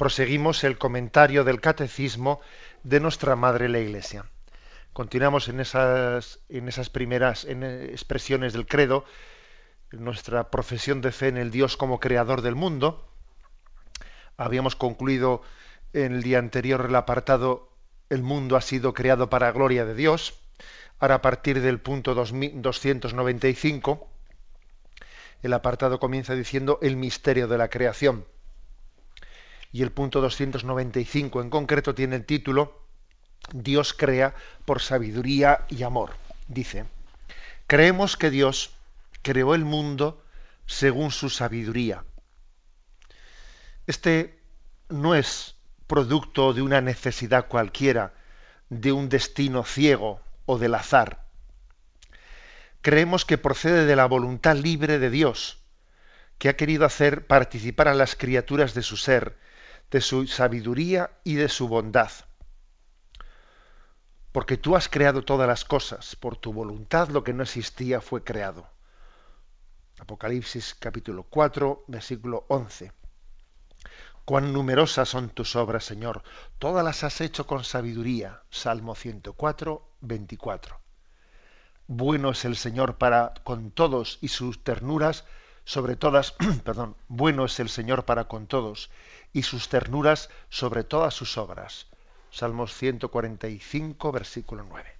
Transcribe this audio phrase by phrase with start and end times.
[0.00, 2.40] proseguimos el comentario del catecismo
[2.84, 4.24] de nuestra Madre la Iglesia.
[4.94, 6.40] Continuamos en esas,
[6.90, 9.04] primeras expresiones del credo,
[9.90, 13.12] nuestra profesión de fe en el Dios como creador del mundo.
[14.38, 15.42] Habíamos concluido
[15.92, 17.68] en el día anterior el apartado
[18.08, 20.40] El mundo ha sido creado para gloria de Dios.
[20.98, 24.08] Ahora a partir del punto 295
[25.42, 28.24] el apartado comienza diciendo el misterio de la creación
[29.72, 32.80] y el punto 295 en concreto tiene el título
[33.52, 36.12] Dios crea por sabiduría y amor.
[36.48, 36.84] Dice,
[37.66, 38.72] creemos que Dios
[39.22, 40.22] creó el mundo
[40.66, 42.04] según su sabiduría.
[43.86, 44.38] Este
[44.88, 48.14] no es producto de una necesidad cualquiera,
[48.68, 51.24] de un destino ciego o del azar.
[52.82, 55.58] Creemos que procede de la voluntad libre de Dios,
[56.38, 59.36] que ha querido hacer participar a las criaturas de su ser,
[59.90, 62.10] de su sabiduría y de su bondad.
[64.32, 68.22] Porque tú has creado todas las cosas, por tu voluntad lo que no existía fue
[68.22, 68.68] creado.
[69.98, 72.92] Apocalipsis capítulo 4, versículo 11.
[74.24, 76.22] Cuán numerosas son tus obras, Señor.
[76.58, 78.42] Todas las has hecho con sabiduría.
[78.50, 80.80] Salmo 104, 24.
[81.88, 85.24] Bueno es el Señor para con todos y sus ternuras
[85.64, 88.90] sobre todas, perdón, bueno es el Señor para con todos
[89.32, 91.86] y sus ternuras sobre todas sus obras.
[92.30, 94.96] Salmos 145, versículo 9.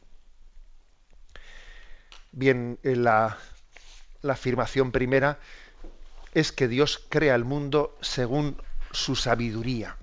[2.32, 3.38] Bien, eh, la,
[4.28, 5.38] afirmación primera
[6.34, 8.60] es que Dios crea el mundo según
[8.92, 9.96] su sabiduría.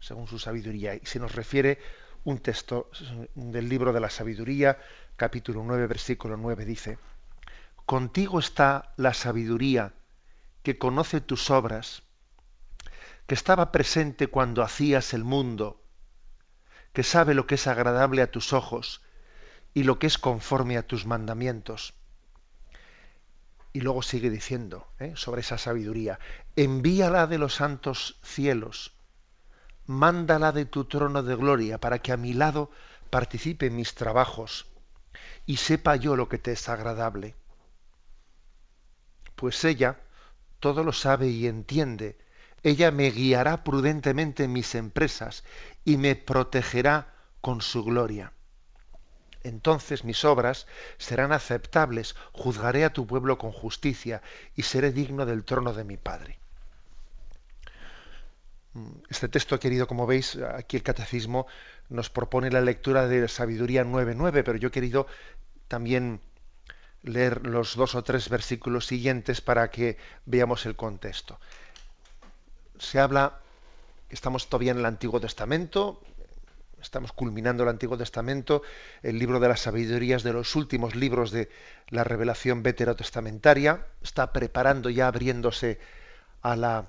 [0.00, 0.94] Según su sabiduría.
[0.94, 1.78] Y se nos refiere
[2.24, 2.90] un texto
[3.34, 4.78] del libro de la sabiduría,
[5.16, 6.98] capítulo 9, versículo 9, dice,
[7.84, 9.92] Contigo está la sabiduría
[10.62, 12.02] que conoce tus obras
[13.28, 15.82] que estaba presente cuando hacías el mundo,
[16.94, 19.02] que sabe lo que es agradable a tus ojos
[19.74, 21.92] y lo que es conforme a tus mandamientos.
[23.74, 25.12] Y luego sigue diciendo ¿eh?
[25.14, 26.18] sobre esa sabiduría,
[26.56, 28.94] envíala de los santos cielos,
[29.84, 32.70] mándala de tu trono de gloria para que a mi lado
[33.10, 34.72] participe en mis trabajos
[35.44, 37.34] y sepa yo lo que te es agradable.
[39.34, 40.00] Pues ella
[40.60, 42.16] todo lo sabe y entiende,
[42.68, 45.44] ella me guiará prudentemente en mis empresas
[45.84, 48.32] y me protegerá con su gloria.
[49.42, 50.66] Entonces mis obras
[50.98, 54.22] serán aceptables, juzgaré a tu pueblo con justicia
[54.54, 56.38] y seré digno del trono de mi Padre.
[59.08, 61.46] Este texto, querido, como veis, aquí el catecismo
[61.88, 65.06] nos propone la lectura de Sabiduría 9.9, pero yo he querido
[65.68, 66.20] también
[67.02, 69.96] leer los dos o tres versículos siguientes para que
[70.26, 71.40] veamos el contexto
[72.78, 73.40] se habla,
[74.10, 76.00] estamos todavía en el Antiguo Testamento,
[76.80, 78.62] estamos culminando el Antiguo Testamento,
[79.02, 81.48] el libro de las sabidurías de los últimos libros de
[81.88, 85.78] la revelación veterotestamentaria, está preparando ya abriéndose
[86.42, 86.88] a la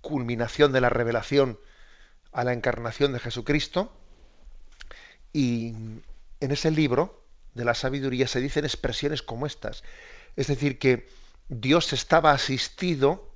[0.00, 1.58] culminación de la revelación
[2.32, 3.92] a la encarnación de Jesucristo.
[5.32, 5.74] Y
[6.40, 7.22] en ese libro
[7.54, 9.84] de la sabiduría se dicen expresiones como estas,
[10.36, 11.08] es decir que
[11.48, 13.31] Dios estaba asistido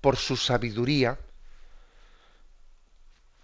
[0.00, 1.18] por su sabiduría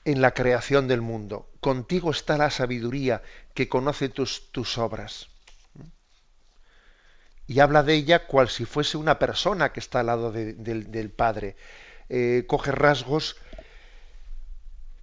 [0.04, 1.48] en la creación del mundo.
[1.60, 3.22] Contigo está la sabiduría
[3.54, 5.28] que conoce tus, tus obras.
[7.46, 11.56] Y habla de ella cual si fuese una persona que está al lado del Padre.
[12.08, 13.36] Eh, coge rasgos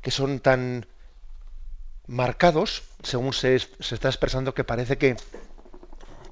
[0.01, 0.87] que son tan
[2.07, 5.15] marcados, según se, está expresando, que parece que,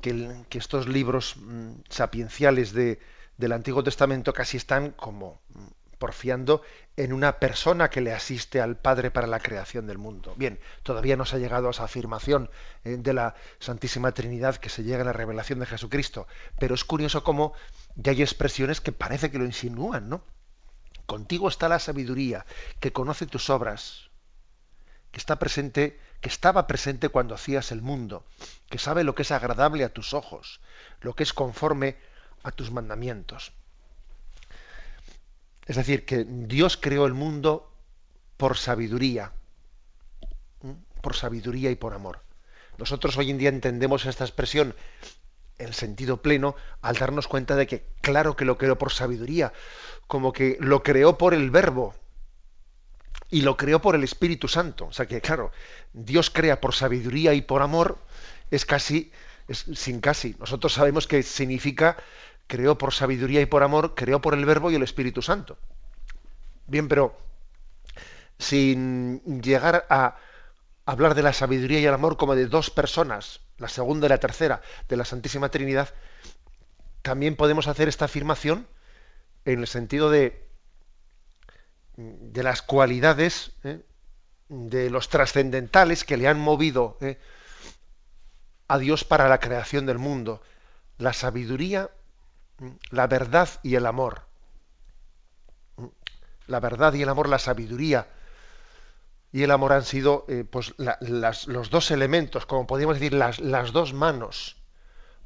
[0.02, 3.00] que, estos libros mm, sapienciales de,
[3.40, 5.42] del Antiguo Testamento casi están como
[5.98, 6.62] porfiando
[6.98, 10.34] en una persona que le asiste al Padre para la creación del mundo.
[10.36, 12.50] Bien, todavía no se ha llegado a esa afirmación
[12.84, 16.28] eh, de la Santísima Trinidad que se llega en la revelación de Jesucristo,
[16.60, 17.54] pero es curioso cómo
[17.96, 20.22] ya hay expresiones que parece que lo insinúan, ¿no?
[21.06, 22.46] Contigo está la sabiduría,
[22.82, 24.10] que conoce tus obras,
[25.12, 28.26] que está presente, que estaba presente cuando hacías el mundo,
[28.70, 30.60] que sabe lo que es agradable a tus ojos,
[31.00, 31.98] lo que es conforme
[32.44, 33.52] a tus mandamientos.
[35.66, 37.72] Es decir, que Dios creó el mundo
[38.38, 39.32] por sabiduría,
[41.02, 42.22] por sabiduría y por amor.
[42.78, 44.74] Nosotros hoy en día entendemos esta expresión
[45.58, 49.54] en sentido pleno al darnos cuenta de que claro que lo creó por sabiduría,
[50.08, 51.94] como que lo creó por el verbo
[53.30, 54.88] y lo creó por el Espíritu Santo.
[54.88, 55.52] O sea que claro,
[55.94, 58.00] Dios crea por sabiduría y por amor
[58.50, 59.12] es casi,
[59.48, 60.36] es, sin casi.
[60.40, 61.98] Nosotros sabemos que significa
[62.50, 65.58] creó por sabiduría y por amor, creó por el verbo y el Espíritu Santo.
[66.66, 67.16] Bien, pero
[68.40, 70.18] sin llegar a
[70.86, 74.18] hablar de la sabiduría y el amor como de dos personas, la segunda y la
[74.18, 75.94] tercera de la Santísima Trinidad,
[77.04, 78.68] también podemos hacer esta afirmación
[79.46, 80.44] en el sentido de,
[81.98, 83.84] de las cualidades, ¿eh?
[84.48, 87.20] de los trascendentales que le han movido ¿eh?
[88.68, 90.42] a Dios para la creación del mundo.
[90.98, 91.92] La sabiduría,
[92.90, 94.24] la verdad y el amor.
[96.48, 98.08] La verdad y el amor, la sabiduría,
[99.32, 103.72] y el amor han sido eh, pues, los dos elementos, como podríamos decir, las, las,
[103.72, 104.58] dos manos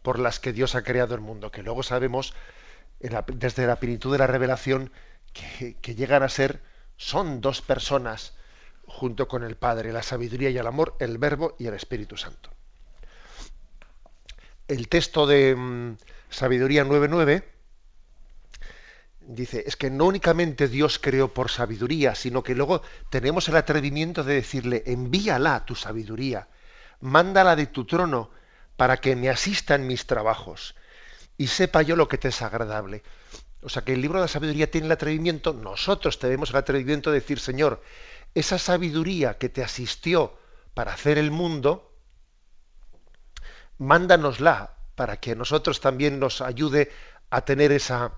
[0.01, 2.33] por las que Dios ha creado el mundo, que luego sabemos
[2.99, 4.91] desde la plenitud de la revelación
[5.33, 6.61] que, llegan a ser,
[6.97, 8.33] son dos personas
[8.85, 12.49] junto con el Padre, la sabiduría y el amor, el Verbo y el Espíritu Santo.
[14.67, 15.97] El texto de mm,
[16.33, 17.43] Sabiduría 9.9
[19.21, 22.81] dice, es que no únicamente Dios creó por sabiduría, sino que luego
[23.11, 26.47] tenemos el atrevimiento de decirle, envíala tu sabiduría,
[26.99, 28.31] mándala de tu trono
[28.75, 30.75] para que me asista en mis trabajos
[31.37, 33.03] y sepa yo lo que te es agradable.
[33.61, 37.11] O sea que el libro de la sabiduría tiene el atrevimiento, nosotros tenemos el atrevimiento
[37.11, 37.81] de decir, Señor,
[38.33, 40.35] esa sabiduría que te asistió
[40.73, 41.95] para hacer el mundo,
[43.77, 46.91] mándanosla para que nosotros también nos ayude
[47.29, 48.13] a tener esa,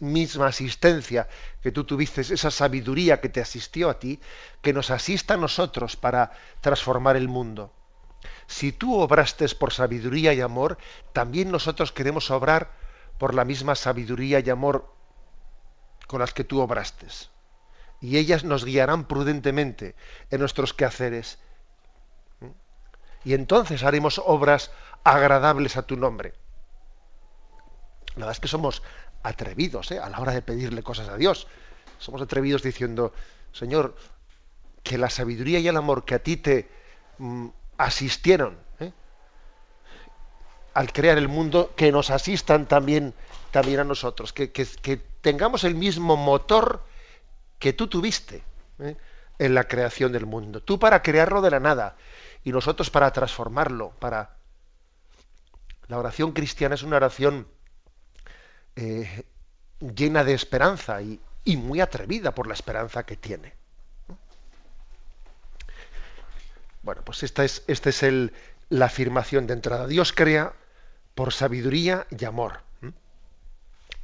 [0.00, 1.28] misma asistencia
[1.62, 4.20] que tú tuviste, esa sabiduría que te asistió a ti,
[4.62, 7.72] que nos asista a nosotros para transformar el mundo.
[8.46, 10.78] Si tú obraste por sabiduría y amor,
[11.12, 12.72] también nosotros queremos obrar
[13.18, 14.92] por la misma sabiduría y amor
[16.06, 17.06] con las que tú obraste.
[18.00, 19.94] Y ellas nos guiarán prudentemente
[20.30, 21.38] en nuestros quehaceres.
[23.24, 24.70] Y entonces haremos obras
[25.04, 26.34] agradables a tu nombre.
[28.14, 28.82] La verdad es que somos
[29.22, 29.98] atrevidos ¿eh?
[29.98, 31.46] a la hora de pedirle cosas a Dios.
[31.98, 33.12] Somos atrevidos diciendo,
[33.52, 33.94] Señor,
[34.82, 36.68] que la sabiduría y el amor que a ti te
[37.18, 37.48] mm,
[37.78, 38.92] asistieron ¿eh?
[40.74, 43.14] al crear el mundo, que nos asistan también,
[43.52, 44.48] a nosotros, que,
[45.20, 46.84] tengamos el mismo motor
[47.58, 48.42] que tú tuviste
[48.78, 48.96] ¿eh?
[49.38, 50.62] en la creación del mundo.
[50.62, 51.96] Tú para crearlo de la nada
[52.44, 54.36] y nosotros para transformarlo, para...
[55.90, 57.48] La oración cristiana es una oración
[58.76, 59.24] eh,
[59.80, 61.20] llena de esperanza y,
[61.56, 63.52] muy atrevida por la esperanza que tiene.
[66.82, 68.32] Bueno, pues esta es, esta es el,
[68.68, 69.88] la afirmación de entrada.
[69.88, 70.52] Dios crea
[71.16, 72.60] por sabiduría y amor.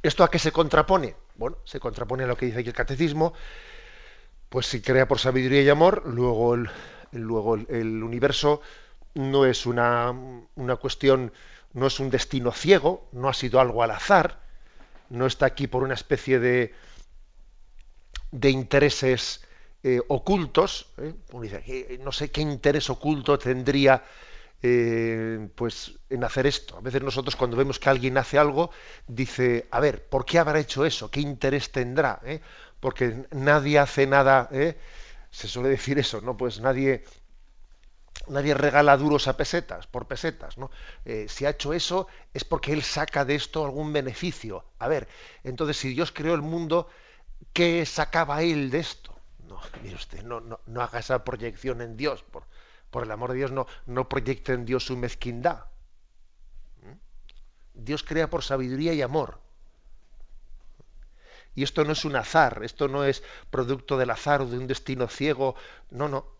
[0.03, 1.15] ¿Esto a qué se contrapone?
[1.35, 3.33] Bueno, se contrapone a lo que dice aquí el catecismo.
[4.49, 6.69] Pues si crea por sabiduría y amor, luego el,
[7.13, 8.59] luego el, universo
[9.13, 10.11] no es una,
[10.55, 11.31] una, cuestión,
[11.77, 14.39] no es un destino ciego, no ha sido algo al azar,
[15.11, 16.73] no está aquí por una especie de,
[18.31, 19.45] de intereses
[19.83, 20.91] eh, ocultos.
[20.97, 21.13] ¿eh?
[21.67, 24.03] Eh, no sé qué interés oculto tendría
[24.59, 26.77] pues en hacer esto.
[26.77, 28.71] A veces nosotros cuando vemos que alguien hace algo,
[29.05, 31.11] dice, a ver, ¿por qué habrá hecho eso?
[31.11, 32.19] ¿Qué interés tendrá?
[32.79, 34.49] Porque nadie hace nada,
[35.29, 36.35] se suele decir eso, ¿no?
[36.35, 37.03] Pues nadie
[38.29, 40.69] nadie regala duros a pesetas, por pesetas, ¿no?
[41.05, 44.65] Eh, si ha hecho eso es porque él saca de esto algún beneficio.
[44.79, 45.07] A ver,
[45.43, 46.89] entonces si Dios creó el mundo,
[47.53, 49.15] ¿qué sacaba él de esto?
[49.47, 52.43] No, mire usted, no, no, haga esa proyección en Dios, por,
[52.91, 55.65] por el amor de Dios, no, no proyecte en Dios su mezquindad.
[56.83, 57.83] ¿Mm?
[57.85, 59.39] Dios crea por sabiduría y amor.
[61.55, 64.67] Y esto no es un azar, esto no es producto del azar o de un
[64.67, 65.55] destino ciego,
[65.89, 66.36] no, no,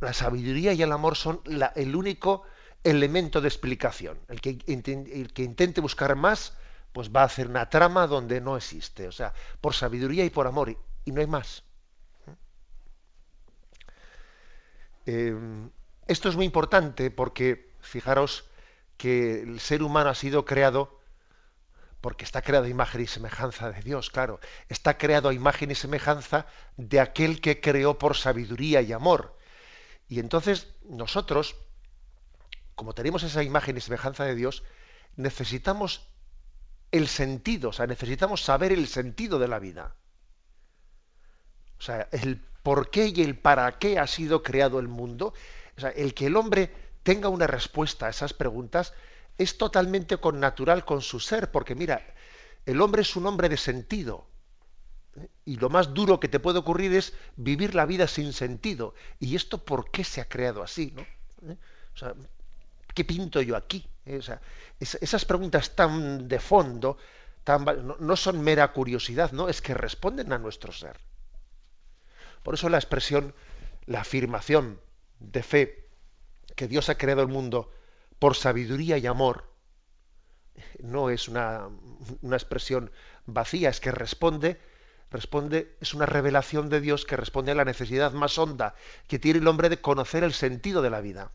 [0.00, 1.40] la sabiduría y el amor son
[1.74, 2.44] el único
[2.82, 4.18] elemento de explicación.
[4.28, 4.58] El que,
[5.42, 6.54] intente buscar más,
[6.92, 9.06] pues va a hacer una trama donde no existe.
[9.08, 10.70] O sea, por sabiduría y por amor,
[11.04, 11.64] y, no hay más.
[15.06, 15.34] Eh,
[16.06, 18.44] esto es muy importante porque, fijaros,
[18.96, 21.00] que el ser humano ha sido creado
[22.00, 24.40] porque está creado a imagen y semejanza de Dios, claro.
[24.68, 29.36] Está creado a imagen y semejanza de aquel que creó por sabiduría y amor.
[30.10, 31.54] Y entonces nosotros,
[32.74, 34.64] como tenemos esa imagen y semejanza de Dios,
[35.14, 36.08] necesitamos
[36.90, 39.94] el sentido, o sea, necesitamos saber el sentido de la vida.
[41.78, 45.32] O sea, el por qué y el para qué ha sido creado el mundo.
[45.76, 46.74] O sea, el que el hombre
[47.04, 48.92] tenga una respuesta a esas preguntas
[49.38, 52.04] es totalmente connatural con su ser, porque mira,
[52.66, 54.26] el hombre es un hombre de sentido.
[55.44, 58.94] Y lo más duro que te puede ocurrir es vivir la vida sin sentido.
[59.18, 60.94] ¿Y esto por qué se ha creado así?
[60.94, 61.02] ¿no?
[61.50, 61.56] ¿Eh?
[62.94, 63.86] ¿qué pinto yo aquí?
[64.06, 64.18] ¿Eh?
[64.18, 64.40] O sea,
[64.78, 66.96] esas preguntas tan de fondo
[67.98, 70.98] no son mera curiosidad, no, es que responden a nuestro ser.
[72.42, 73.34] Por eso la expresión,
[73.86, 74.80] la afirmación
[75.18, 75.88] de fe
[76.54, 77.72] que Dios ha creado el mundo
[78.18, 79.50] por sabiduría y amor,
[80.80, 81.68] no es una,
[82.20, 82.90] una expresión
[83.26, 84.60] vacía, es que responde,
[85.10, 88.74] responde, es una revelación de Dios que responde a la necesidad más honda
[89.08, 91.32] que tiene el hombre de conocer el sentido de la vida.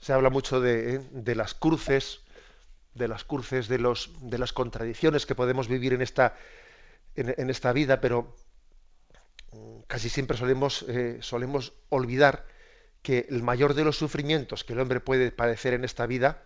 [0.00, 1.08] Se habla mucho de, ¿eh?
[1.10, 2.20] de las cruces,
[2.94, 6.36] de las cruces, de, los, de las contradicciones que podemos vivir en esta,
[7.14, 8.34] en, esta vida, pero
[9.52, 12.46] mm, casi siempre solemos, eh, solemos olvidar
[13.02, 16.42] que el mayor de los sufrimientos que el hombre puede padecer en esta vida,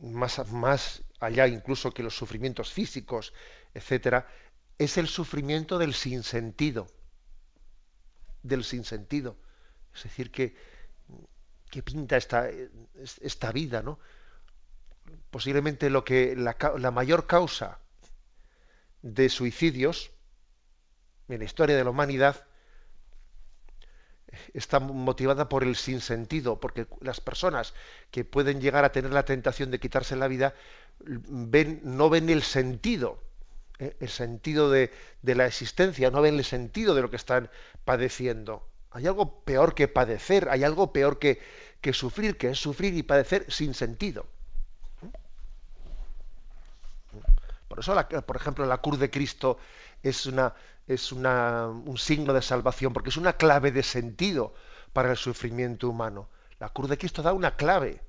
[0.00, 3.32] más, más allá incluso que los sufrimientos físicos,
[3.74, 4.28] etcétera,
[4.78, 6.86] es el sufrimiento del sinsentido.
[8.42, 9.36] Del sinsentido.
[9.94, 10.56] Es decir, que,
[11.70, 12.48] que pinta esta,
[13.20, 13.98] esta vida, ¿no?
[15.30, 17.80] Posiblemente lo que la, la mayor causa
[19.02, 20.12] de suicidios
[21.28, 22.47] en la historia de la humanidad
[24.54, 27.74] está motivada por el sinsentido, porque las personas
[28.10, 30.54] que pueden llegar a tener la tentación de quitarse la vida
[31.04, 33.22] no ven el sentido,
[33.78, 33.96] ¿eh?
[34.00, 34.90] el sentido de,
[35.22, 37.50] la existencia, no ven el sentido de lo que están
[37.84, 38.66] padeciendo.
[38.90, 41.40] Hay algo peor que padecer, hay algo peor que,
[41.92, 44.26] sufrir, que es sufrir y padecer sin sentido.
[47.68, 47.94] Por eso,
[48.26, 49.58] por ejemplo, la cruz de Cristo
[50.02, 50.54] es, una,
[50.88, 54.54] es una, un signo de salvación, porque es una clave de sentido
[54.94, 56.28] para el sufrimiento humano.
[56.58, 58.00] La cruz de Cristo da una clave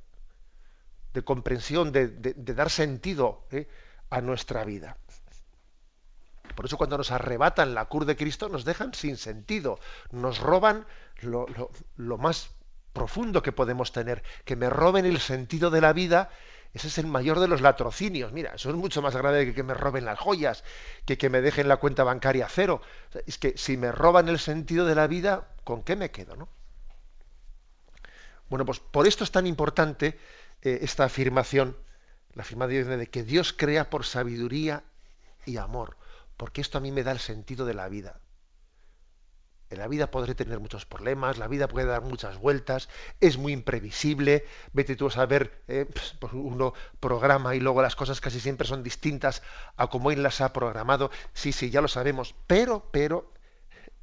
[1.13, 3.67] de comprensión, de, dar sentido ¿eh?
[4.09, 4.97] a nuestra vida.
[6.55, 9.79] Por eso cuando nos arrebatan la cruz de Cristo nos dejan sin sentido,
[10.11, 10.85] nos roban
[11.21, 11.45] lo,
[11.97, 12.51] lo más
[12.93, 16.29] profundo que podemos tener, que me roben el sentido de la vida
[16.73, 18.31] ese es el mayor de los latrocinios.
[18.31, 20.63] Mira, eso es mucho más grave que que me roben las joyas,
[21.05, 22.81] que que me dejen la cuenta bancaria cero.
[23.25, 26.35] es que si me roban el sentido de la vida, ¿con qué me quedo?
[26.35, 26.47] ¿no?
[28.49, 30.19] Bueno, pues por esto es tan importante
[30.61, 31.75] eh, esta afirmación,
[32.33, 34.83] la afirmación de que Dios crea por sabiduría
[35.45, 35.97] y amor,
[36.37, 38.19] porque esto a mí me da el sentido de la vida.
[39.69, 43.53] En la vida podré tener muchos problemas, la vida puede dar muchas vueltas, es muy
[43.53, 45.85] imprevisible, vete tú a saber, eh,
[46.19, 49.43] pues, uno programa y luego las cosas casi siempre son distintas
[49.77, 51.11] a como él las ha programado.
[51.33, 53.31] Sí, sí, ya lo sabemos, pero, pero,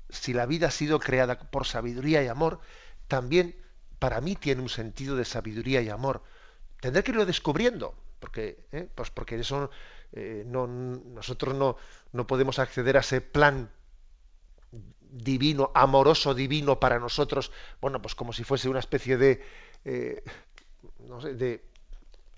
[0.08, 2.60] si la vida ha sido creada por sabiduría y amor,
[3.08, 3.56] también
[3.98, 6.22] para mí tiene un sentido de sabiduría y amor.
[6.80, 9.70] Tendré que irlo descubriendo, porque, eh, pues porque eso
[10.12, 11.76] eh, no, nosotros no,
[12.12, 13.70] no podemos acceder a ese plan
[15.10, 19.42] divino, amoroso divino para nosotros, bueno, pues como si fuese una especie de,
[19.84, 20.22] eh,
[21.00, 21.64] no sé, de,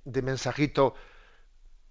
[0.04, 0.94] de mensajito,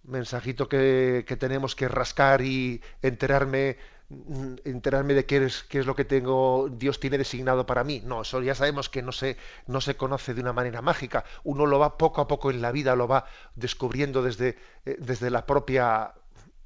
[0.03, 3.77] mensajito que, que, tenemos que rascar y enterarme,
[4.09, 8.01] mm, enterarme de qué es, qué es lo que tengo, Dios tiene designado para mí.
[8.05, 11.25] No, eso ya sabemos que no se, no se conoce de una manera mágica.
[11.43, 15.29] Uno lo va poco a poco en la vida, lo va descubriendo desde, eh, desde
[15.29, 16.13] la propia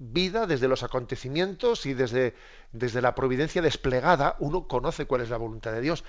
[0.01, 2.35] vida, desde los acontecimientos y desde,
[2.71, 6.03] desde la providencia desplegada, uno conoce cuál es la voluntad de Dios.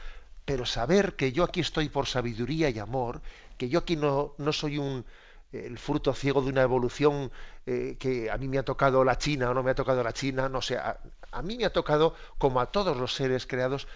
[0.44, 3.20] Pero saber que yo aquí estoy por sabiduría y amor,
[3.58, 5.04] que yo aquí no, no soy un,
[5.52, 7.30] el fruto ciego de una evolución
[7.66, 10.12] eh, que a mí me ha tocado la China o no me ha tocado la
[10.12, 10.98] China, no sé, a,
[11.30, 13.86] a mí me ha tocado, como a todos los seres creados,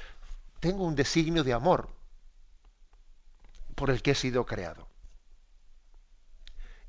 [0.60, 1.88] tengo un designio de amor
[3.74, 4.86] por el que he sido creado.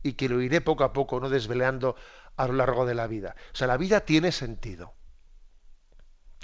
[0.03, 1.95] Y que lo iré poco a poco, no desvelando
[2.37, 3.35] a lo largo de la vida.
[3.53, 4.93] O sea, la vida tiene sentido.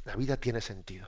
[0.06, 1.08] La vida tiene sentido.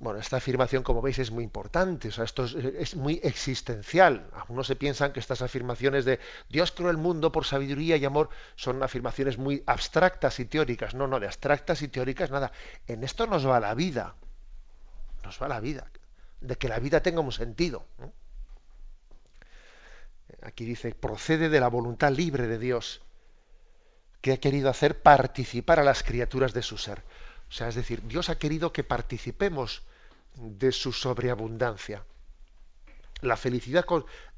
[0.00, 4.30] Bueno, esta afirmación, como veis, es muy importante, o sea, esto es, muy existencial.
[4.32, 8.30] Algunos se piensan que estas afirmaciones de Dios creó el mundo por sabiduría y amor
[8.56, 10.94] son afirmaciones muy abstractas y teóricas.
[10.94, 12.50] No, no, de abstractas y teóricas nada.
[12.86, 14.14] En esto nos va la vida.
[15.22, 15.90] Nos va la vida.
[16.40, 17.84] De que la vida tenga un sentido.
[20.40, 23.02] Aquí dice, procede de la voluntad libre de Dios
[24.20, 27.02] que ha querido hacer participar a las criaturas de su ser.
[27.48, 29.82] O sea, es decir, Dios ha querido que participemos
[30.36, 32.04] de su sobreabundancia.
[33.20, 33.84] La felicidad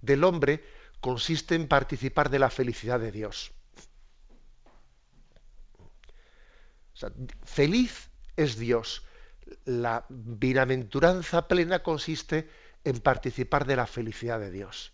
[0.00, 0.64] del hombre
[1.00, 3.52] consiste en participar de la felicidad de Dios.
[7.44, 9.02] feliz es Dios.
[9.64, 12.48] La bienaventuranza plena consiste
[12.84, 14.91] en participar de la felicidad de Dios.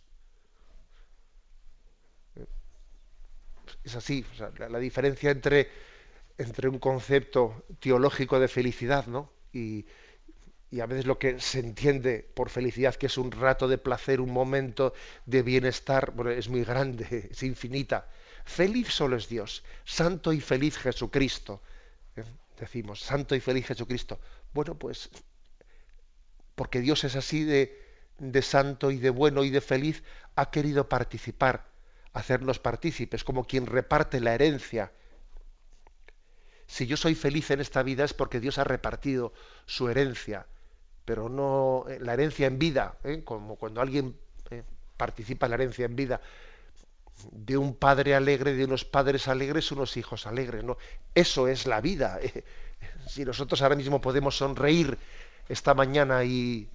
[3.89, 4.23] Es así,
[4.59, 5.71] la, diferencia entre,
[6.37, 9.33] entre un concepto teológico de felicidad ¿no?
[9.51, 9.87] y,
[10.71, 14.21] y a veces lo que se entiende por felicidad, que es un rato de placer,
[14.21, 14.93] un momento
[15.25, 18.11] de bienestar, bueno, es muy grande, es infinita.
[18.45, 21.63] Feliz solo es Dios, santo y feliz Jesucristo.
[22.15, 22.25] ¿eh?
[22.61, 24.21] Decimos, santo y feliz Jesucristo.
[24.53, 25.09] Bueno, pues,
[26.55, 27.83] porque Dios es así de,
[28.19, 30.03] de santo y de bueno y de feliz,
[30.35, 31.65] ha querido participar,
[32.13, 34.93] hacernos partícipes, como quien reparte la herencia
[36.67, 39.33] si yo soy feliz en esta vida es porque Dios ha repartido
[39.65, 40.47] su herencia
[41.09, 43.23] pero no eh, la herencia en vida, ¿eh?
[43.25, 44.15] como cuando alguien
[44.51, 44.63] eh,
[44.99, 46.21] participa en la herencia en vida,
[47.33, 50.65] de un padre alegre, de unos padres alegres, unos hijos alegres.
[50.65, 50.77] ¿no?
[51.15, 52.21] Eso es la vida.
[53.09, 54.99] Si nosotros ahora mismo podemos sonreír
[55.49, 56.69] esta mañana y,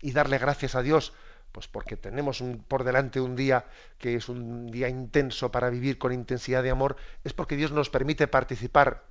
[0.00, 1.12] y darle gracias a Dios,
[1.52, 3.66] pues porque tenemos por delante un día
[3.98, 7.90] que es un día intenso para vivir con intensidad de amor, es porque Dios nos
[7.90, 9.04] permite participar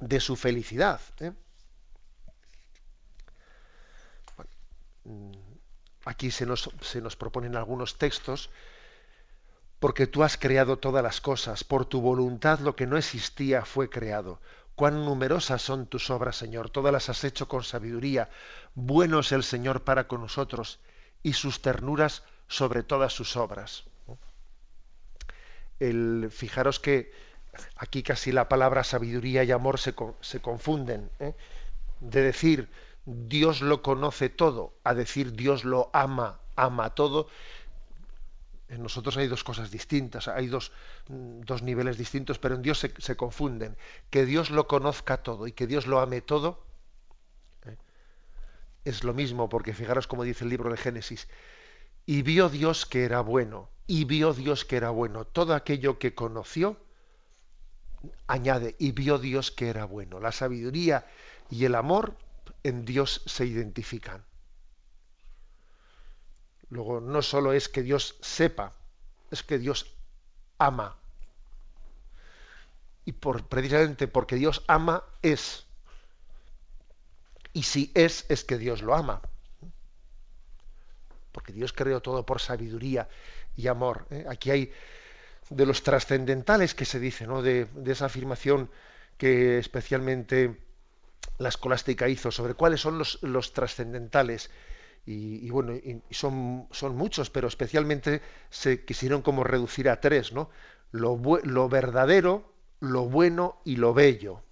[0.00, 1.00] de su felicidad.
[5.04, 5.32] Mm,
[6.04, 8.50] aquí se nos, se nos proponen algunos textos,
[9.80, 13.90] porque tú has creado todas las cosas, por tu voluntad lo que no existía fue
[13.90, 14.40] creado.
[14.74, 18.28] Cuán numerosas son tus obras, Señor, todas las has hecho con sabiduría.
[18.74, 20.80] Bueno es el Señor para con nosotros
[21.24, 23.82] y sus ternuras sobre todas sus obras.
[25.80, 27.12] El, fijaros que
[27.76, 31.10] aquí casi la palabra sabiduría y amor se, se confunden.
[31.18, 31.34] ¿eh?
[31.98, 32.68] De decir,
[33.04, 37.26] Dios lo conoce todo, a decir Dios lo ama, ama todo,
[38.68, 40.72] en nosotros hay dos cosas distintas, hay dos,
[41.08, 43.76] mm, dos niveles distintos, pero en Dios se, confunden.
[44.10, 46.62] Que Dios lo conozca todo y que Dios lo ame todo.
[48.84, 51.28] Es lo mismo, porque fijaros como dice el libro de Génesis,
[52.06, 55.24] y vio Dios que era bueno, y vio Dios que era bueno.
[55.24, 56.76] Todo aquello que conoció,
[58.26, 60.20] añade, y vio Dios que era bueno.
[60.20, 61.06] La sabiduría
[61.50, 62.16] y el amor
[62.62, 64.24] en Dios se identifican.
[66.68, 68.72] Luego, no solo es que Dios sepa,
[69.30, 69.94] es que Dios
[70.58, 70.96] ama.
[73.04, 75.63] Y por, precisamente porque Dios ama es.
[77.54, 79.22] Y si es, es que Dios lo ama.
[81.32, 83.08] Porque Dios creó todo por sabiduría
[83.56, 84.06] y amor.
[84.10, 84.26] ¿eh?
[84.28, 84.72] Aquí hay
[85.48, 87.40] de los trascendentales que se dice, ¿no?
[87.40, 88.70] de, de esa afirmación
[89.16, 90.58] que especialmente
[91.38, 94.50] la escolástica hizo sobre cuáles son los, trascendentales.
[95.06, 95.74] Y, bueno,
[96.10, 100.48] son, son muchos, pero especialmente se quisieron como reducir a tres, ¿no?
[100.92, 104.42] Lo, lo verdadero, lo bueno y lo bello.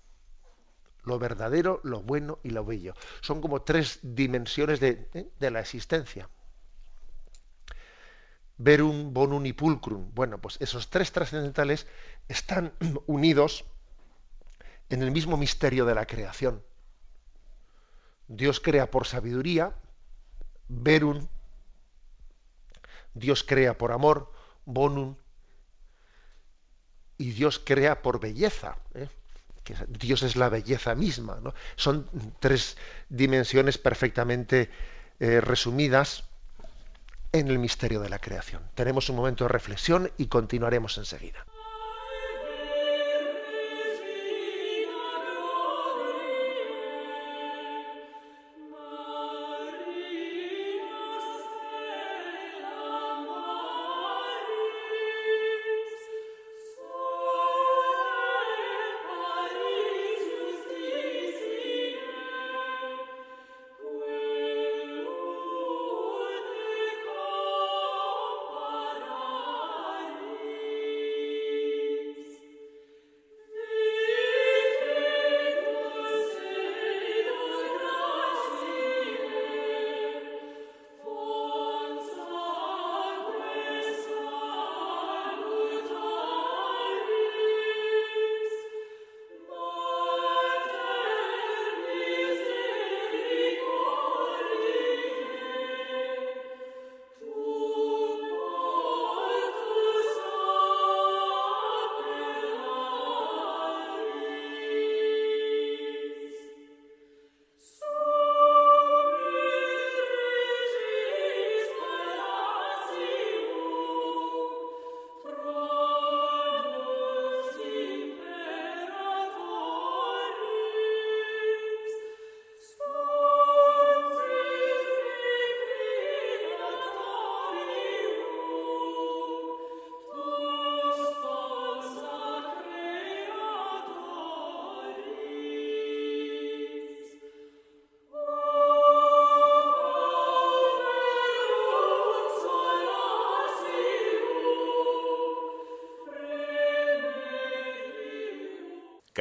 [1.04, 2.94] Lo verdadero, lo bueno y lo bello.
[3.20, 5.28] Son como tres dimensiones de, ¿eh?
[5.38, 6.28] de la existencia.
[8.58, 10.14] Verum, bonum y pulcrum.
[10.14, 11.86] Bueno, pues esos tres trascendentales
[12.28, 12.72] están
[13.06, 13.64] unidos
[14.90, 16.62] en el mismo misterio de la creación.
[18.28, 19.74] Dios crea por sabiduría,
[20.68, 21.26] verum,
[23.14, 24.32] Dios crea por amor,
[24.64, 25.16] bonum,
[27.18, 28.76] y Dios crea por belleza.
[28.94, 29.08] ¿eh?
[29.88, 31.38] Dios es la belleza misma.
[31.76, 32.08] Son
[32.40, 32.76] tres
[33.08, 34.70] dimensiones perfectamente
[35.20, 36.24] eh, resumidas
[37.32, 38.62] en el misterio de la creación.
[38.74, 41.46] Tenemos un momento de reflexión y continuaremos enseguida.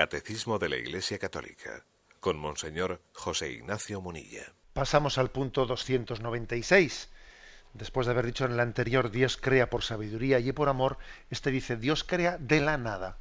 [0.02, 1.86] Catecismo de la Iglesia Católica,
[2.20, 4.52] con Monseñor José Ignacio Munilla.
[4.74, 7.08] Pasamos al punto 296.
[7.76, 10.98] Después de haber dicho en el anterior, Dios crea por sabiduría y por amor,
[11.30, 13.20] este dice, Dios crea de la nada.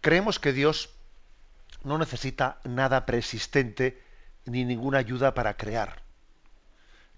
[0.00, 0.94] Creemos que Dios
[1.84, 4.02] no necesita nada preexistente
[4.46, 6.04] ni ninguna ayuda para crear.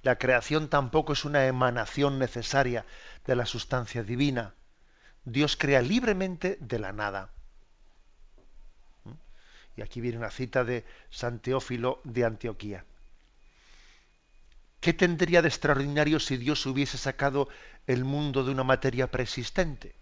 [0.02, 2.84] La creación tampoco es una emanación necesaria
[3.24, 4.54] de la sustancia divina.
[5.24, 7.30] Dios crea libremente de la nada.
[9.76, 12.84] Y aquí viene una cita de San Teófilo de Antioquía.
[14.80, 17.48] ¿Qué tendría de extraordinario si Dios hubiese sacado
[17.86, 19.94] el mundo de una materia preexistente?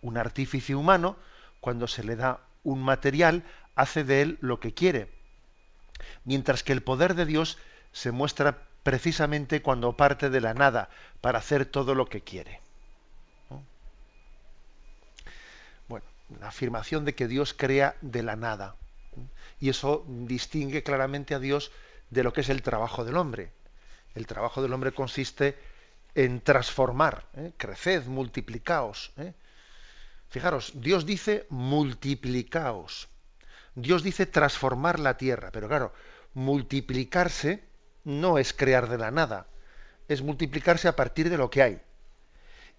[0.00, 1.16] Un artífice humano,
[1.60, 5.10] cuando se le da un material, hace de él lo que quiere,
[6.24, 7.58] mientras que el poder de Dios
[7.92, 10.88] se muestra precisamente cuando parte de la nada
[11.20, 12.63] para hacer todo lo que quiere.
[16.40, 18.76] La afirmación de que Dios crea de la nada.
[19.60, 21.70] Y eso distingue claramente a Dios
[22.10, 23.52] de lo que es el trabajo del hombre.
[24.14, 25.56] El trabajo del hombre consiste
[26.14, 27.52] en transformar, ¿eh?
[27.56, 29.12] creced, multiplicaos.
[29.16, 29.34] ¿eh?
[30.28, 33.08] Fijaros, Dios dice multiplicaos.
[33.74, 35.92] Dios dice transformar la tierra, pero claro,
[36.34, 37.64] multiplicarse
[38.04, 39.48] no es crear de la nada,
[40.06, 41.80] es multiplicarse a partir de lo que hay.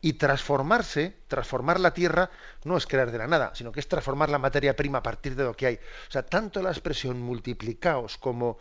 [0.05, 2.29] Y transformarse, transformar la tierra,
[2.63, 5.35] no es crear de la nada, sino que es transformar la materia prima a partir
[5.35, 5.79] de lo que hay.
[6.07, 8.59] O sea, tanto la expresión multiplicaos como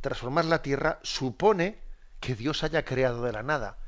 [0.00, 1.80] transformar la tierra supone
[2.20, 3.78] que Dios haya creado de la nada.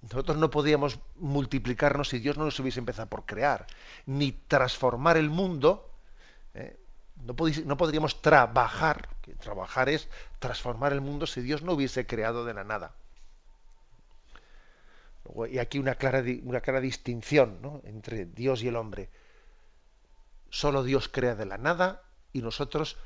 [0.00, 3.66] Nosotros no podíamos multiplicarnos si Dios no nos hubiese empezado por crear,
[4.06, 5.90] ni transformar el mundo.
[6.54, 6.80] ¿eh?
[7.16, 7.34] No,
[7.66, 12.54] no, podríamos trabajar, que trabajar es transformar el mundo si Dios no hubiese creado de
[12.54, 12.94] la nada.
[15.50, 19.08] Y aquí una clara, una clara distinción entre Dios y el hombre.
[20.50, 22.96] Solo Dios crea de la nada y nosotros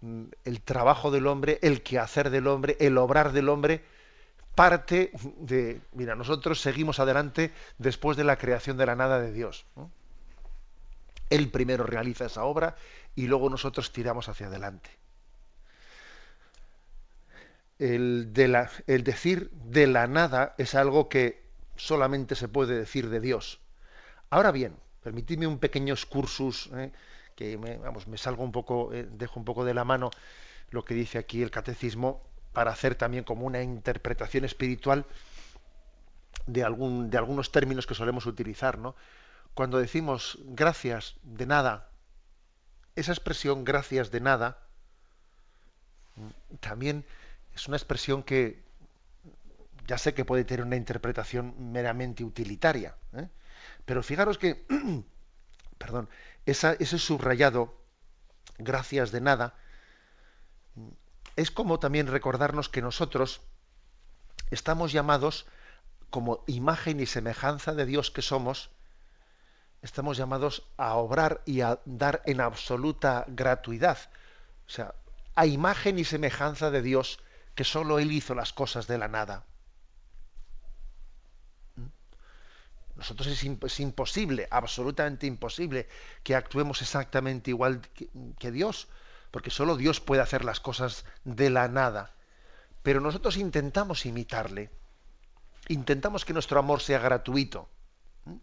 [0.00, 3.84] mm, el trabajo del hombre, el quehacer del hombre, el obrar del hombre,
[4.54, 9.66] parte de, mira, nosotros seguimos adelante después de la creación de la nada de Dios.
[11.28, 12.76] Él primero realiza esa obra
[13.14, 15.01] y luego nosotros tiramos hacia adelante
[17.82, 21.42] el, de el decir de la nada es algo que
[21.76, 23.60] solamente se puede decir de Dios.
[24.30, 26.92] Ahora bien, permitidme un pequeño excursus, eh,
[27.34, 30.10] que me, vamos, me salgo un poco, eh, dejo un poco de la mano
[30.70, 35.04] lo que dice aquí el catecismo, para hacer también como una interpretación espiritual
[36.46, 38.78] de, algún, de algunos términos que solemos utilizar.
[38.78, 38.94] ¿no?
[39.54, 41.88] Cuando decimos gracias de nada,
[42.94, 44.58] esa expresión gracias de nada
[46.60, 47.04] también
[47.54, 48.62] es una expresión que
[49.86, 53.28] ya sé que puede tener una interpretación meramente utilitaria, ¿eh?
[53.84, 54.64] pero fijaros que,
[55.78, 56.08] perdón,
[56.46, 57.74] ese subrayado,
[58.58, 59.54] gracias de nada,
[61.36, 63.40] es como también recordarnos que nosotros
[64.50, 65.46] estamos llamados,
[66.10, 68.70] como imagen y semejanza de Dios que somos,
[69.80, 73.98] estamos llamados a obrar y a dar en absoluta gratuidad.
[74.66, 74.94] O sea,
[75.34, 77.18] a imagen y semejanza de Dios,
[77.54, 79.44] que sólo Él hizo las cosas de la nada.
[81.76, 81.86] ¿Mm?
[82.96, 85.88] Nosotros es, imposible, absolutamente imposible,
[86.22, 87.80] que actuemos exactamente igual
[88.38, 88.88] que, Dios,
[89.30, 92.14] porque solo Dios puede hacer las cosas de la nada.
[92.82, 94.70] Pero nosotros intentamos imitarle,
[95.68, 97.68] intentamos que nuestro amor sea gratuito,
[98.24, 98.36] ¿Mm?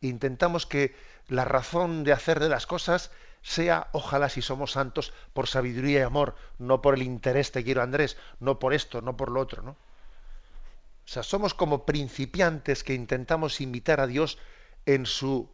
[0.00, 0.94] intentamos que
[1.28, 3.10] la razón de hacer de las cosas
[3.46, 7.82] sea, ojalá si somos santos, por sabiduría y amor, no por el interés te quiero
[7.82, 9.72] Andrés, no por esto, no por lo otro, ¿no?
[9.72, 14.38] O sea, somos como principiantes que intentamos imitar a Dios
[14.86, 15.50] en su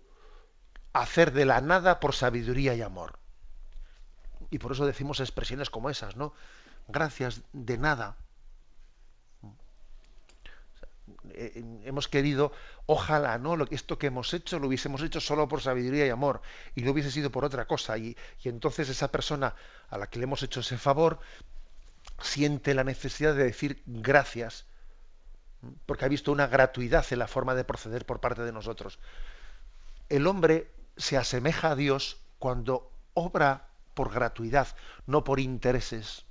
[0.92, 3.18] hacer de la nada por sabiduría y amor.
[4.50, 6.32] Y por eso decimos expresiones como esas, ¿no?
[6.86, 8.16] Gracias de nada.
[11.34, 12.52] Eh, hemos querido,
[12.86, 13.56] ojalá, ¿no?
[13.56, 16.42] Lo, esto que hemos hecho lo hubiésemos hecho solo por sabiduría y amor
[16.74, 17.96] y no hubiese sido por otra cosa.
[17.98, 19.54] Y, y entonces esa persona
[19.88, 21.20] a la que le hemos hecho ese favor
[22.20, 24.66] siente la necesidad de decir gracias
[25.86, 28.98] porque ha visto una gratuidad en la forma de proceder por parte de nosotros.
[30.08, 34.68] El hombre se asemeja a Dios cuando obra por gratuidad,
[35.06, 36.24] no por intereses.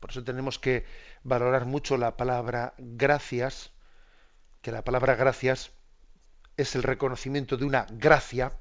[0.00, 0.84] Por eso tenemos que
[1.26, 3.72] valorar mucho la palabra gracias,
[4.62, 5.72] que la palabra gracias
[6.56, 8.52] es el reconocimiento de una gracia,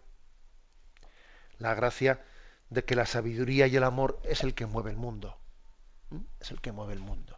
[1.60, 2.26] la gracia
[2.72, 5.38] de que la sabiduría y el amor es el que mueve el mundo.
[6.40, 7.38] Es el que mueve el mundo.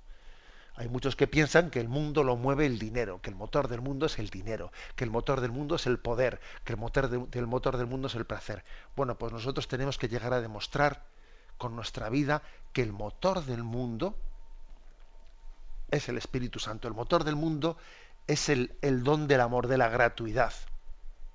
[0.76, 3.82] Hay muchos que piensan que el mundo lo mueve el dinero, que el motor del
[3.82, 7.10] mundo es el dinero, que el motor del mundo es el poder, que el motor,
[7.10, 8.64] del motor del mundo es el placer.
[8.96, 11.04] Bueno, pues nosotros tenemos que llegar a demostrar
[11.58, 14.16] con nuestra vida que el motor del mundo
[15.90, 16.88] es el Espíritu Santo.
[16.88, 17.78] El motor del mundo
[18.28, 20.54] es el, el don del amor, de la gratuidad.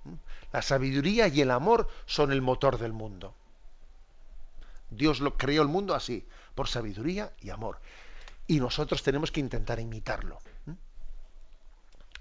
[0.04, 0.14] ¿Mm?
[0.52, 3.34] La sabiduría y el amor son el motor del mundo.
[4.90, 7.78] Dios lo creó el mundo así, por sabiduría y amor
[8.46, 10.38] y nosotros tenemos que intentar imitarlo.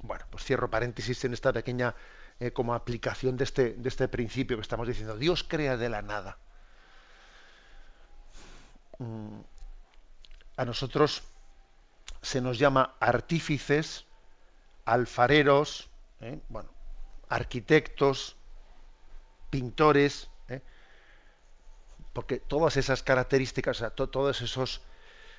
[0.04, 1.94] Bueno, pues cierro paréntesis en esta pequeña
[2.40, 5.16] eh, como aplicación de este, de este principio que estamos diciendo.
[5.18, 6.38] Dios crea de la nada.
[8.98, 9.42] Mm,
[10.58, 11.24] a nosotros
[12.22, 14.06] se nos llama artífices,
[14.86, 16.40] alfareros, ¿eh?
[16.50, 16.70] bueno,
[17.30, 18.38] arquitectos,
[19.50, 20.62] pintores, ¿eh?
[22.14, 24.82] porque todas esas características, o sea, todos esos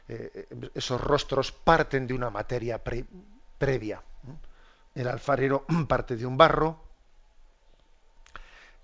[0.09, 2.83] eh, esos rostros parten de una materia
[3.59, 4.03] previa.
[4.95, 6.85] El alfarero parte de un barro,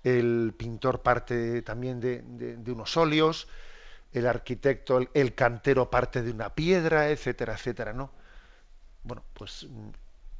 [0.03, 3.47] el pintor parte también de, unos óleos,
[4.11, 8.11] el arquitecto, el, cantero parte de una piedra, etcétera, etcétera, ¿no?
[9.03, 9.89] Bueno, pues mm,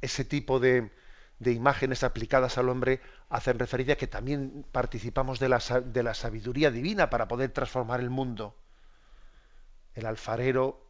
[0.00, 0.90] ese tipo de,
[1.44, 5.48] imágenes aplicadas al hombre hacen referencia a que también participamos de
[5.86, 8.56] de la sabiduría divina para poder transformar el mundo
[9.94, 10.86] el alfarero,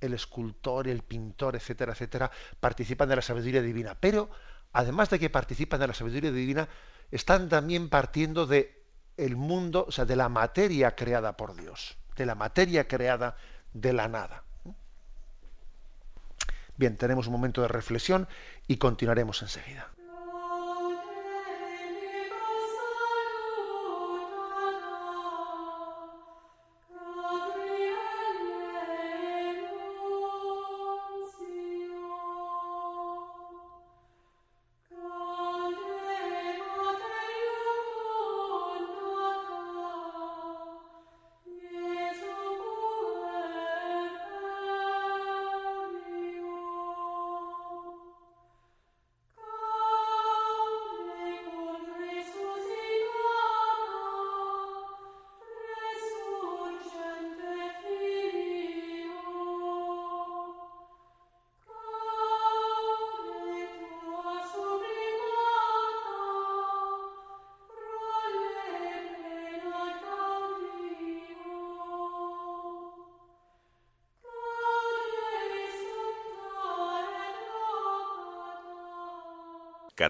[0.00, 3.96] el escultor, el pintor, etcétera, etcétera, participan de la sabiduría divina.
[3.98, 4.30] Pero,
[4.72, 6.68] además de que participan de la sabiduría divina,
[7.10, 8.83] están también partiendo de
[9.16, 13.36] el mundo, o sea, de la materia creada por Dios, de la materia creada
[13.72, 14.44] de la nada.
[16.76, 18.28] Bien, tenemos un momento de reflexión
[18.66, 19.90] y continuaremos enseguida.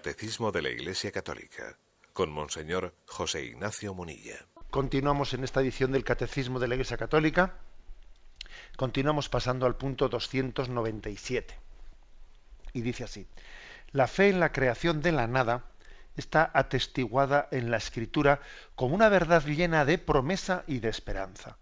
[0.05, 1.79] Catecismo de la Iglesia Católica
[2.13, 4.37] con Monseñor José Ignacio Munilla.
[4.69, 7.55] Continuamos en esta edición del Catecismo de la Iglesia Católica.
[8.77, 11.59] Continuamos pasando al punto 297.
[12.75, 13.27] Y dice así,
[13.93, 15.71] la fe en la creación de la nada
[16.17, 18.43] está atestiguada en la Escritura
[18.75, 21.57] como una verdad llena de promesa y de esperanza.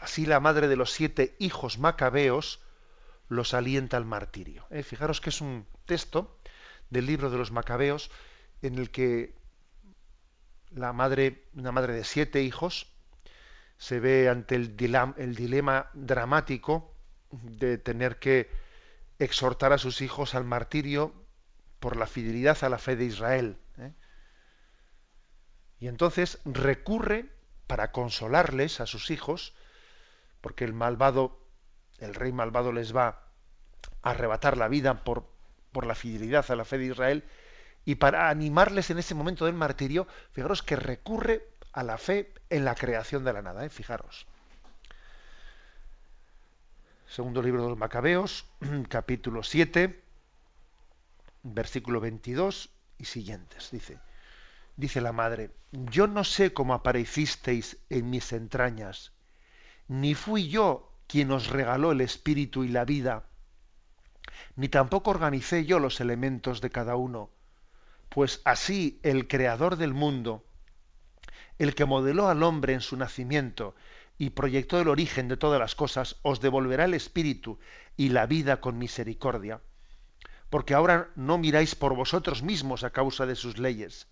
[0.00, 2.60] Así la madre de los siete hijos macabeos
[3.26, 4.64] los alienta al martirio.
[4.70, 6.38] Eh, fijaros que es un texto
[6.92, 8.10] del libro de los Macabeos,
[8.60, 9.34] en el que
[10.70, 12.86] la madre, una madre de siete hijos,
[13.78, 16.94] se ve ante el dilema, el dilema dramático
[17.30, 18.50] de tener que
[19.18, 21.14] exhortar a sus hijos al martirio
[21.80, 23.56] por la fidelidad a la fe de Israel.
[23.78, 23.92] ¿eh?
[25.80, 27.32] Y entonces recurre
[27.66, 29.54] para consolarles a sus hijos,
[30.42, 31.40] porque el malvado,
[31.98, 33.08] el rey malvado les va
[34.02, 35.31] a arrebatar la vida por,
[35.72, 37.24] por la fidelidad a la fe de Israel,
[37.84, 42.64] y para animarles en ese momento del martirio, fijaros que recurre a la fe en
[42.64, 43.70] la creación de la nada, ¿eh?
[43.70, 44.26] fijaros.
[47.08, 48.46] Segundo libro de los Macabeos,
[48.88, 50.02] capítulo 7,
[51.42, 53.70] versículo 22 y siguientes.
[53.70, 53.98] Dice,
[54.76, 59.12] dice la madre, yo no sé cómo aparecisteis en mis entrañas,
[59.88, 63.24] ni fui yo quien os regaló el espíritu y la vida,
[64.56, 67.30] ni tampoco organicé yo los elementos de cada uno,
[68.08, 70.44] pues así el creador del mundo,
[71.58, 73.74] el que modeló al hombre en su nacimiento
[74.18, 77.58] y proyectó el origen de todas las cosas, os devolverá el espíritu
[77.96, 79.60] y la vida con misericordia,
[80.50, 84.06] porque ahora no miráis por vosotros mismos a causa de sus leyes.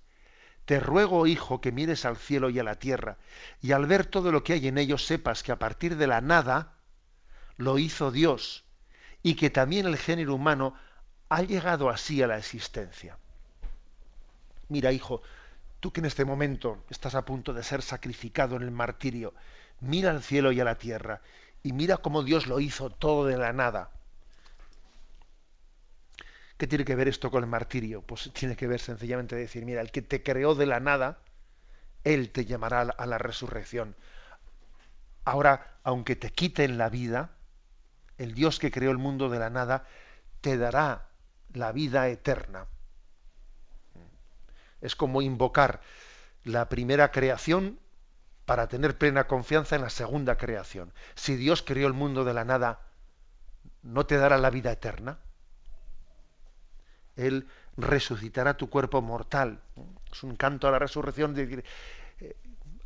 [0.64, 3.19] Te ruego, hijo, que mires al cielo y a la tierra,
[3.61, 6.21] y al ver todo lo que hay en ellos sepas que a partir de la
[6.21, 6.77] nada
[7.57, 8.64] lo hizo Dios,
[9.22, 10.74] y que también el género humano
[11.28, 13.16] ha llegado así a la existencia.
[14.68, 15.22] Mira, hijo,
[15.80, 19.35] tú que en este momento estás a punto de ser sacrificado en el martirio,
[19.80, 21.20] mira al cielo y a la tierra
[21.62, 23.90] y mira cómo Dios lo hizo todo de la nada.
[26.56, 28.02] ¿Qué tiene que ver esto con el martirio?
[28.02, 31.18] Pues tiene que ver sencillamente decir, mira, el que te creó de la nada,
[32.04, 33.96] él te llamará a la resurrección.
[35.24, 37.30] Ahora, aunque te quiten la vida,
[38.20, 39.87] el Dios que creó el mundo de la nada
[40.42, 41.09] te dará
[41.54, 42.66] la vida eterna.
[44.83, 45.80] Es como invocar
[46.44, 47.78] la primera creación
[48.44, 50.92] para tener plena confianza en la segunda creación.
[51.14, 52.80] Si Dios creó el mundo de la nada,
[53.83, 55.18] ¿no te dará la vida eterna?
[57.16, 59.62] Él resucitará tu cuerpo mortal.
[60.12, 61.64] Es un canto a la resurrección, de,
[62.20, 62.37] eh,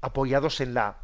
[0.01, 1.04] apoyados en la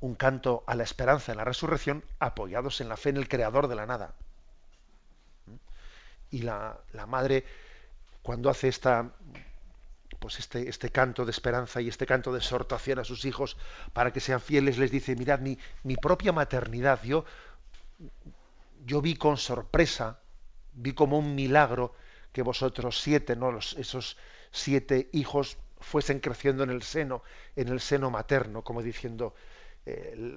[0.00, 3.68] un canto a la esperanza en la resurrección, apoyados en la fe en el creador
[3.68, 4.14] de la nada.
[6.30, 7.44] Y la, la madre,
[8.22, 9.12] cuando hace esta,
[10.18, 13.56] pues este, este, canto de esperanza y este canto de exhortación a sus hijos
[13.92, 17.24] para que sean fieles, les dice, mirad, mi, mi propia maternidad, yo,
[18.84, 20.18] yo vi con sorpresa,
[20.72, 21.94] vi como un milagro
[22.32, 23.50] que vosotros siete, ¿no?
[23.50, 24.16] Los, esos
[24.50, 27.22] siete hijos fuesen creciendo en el seno,
[27.54, 29.34] en el seno materno, como diciendo,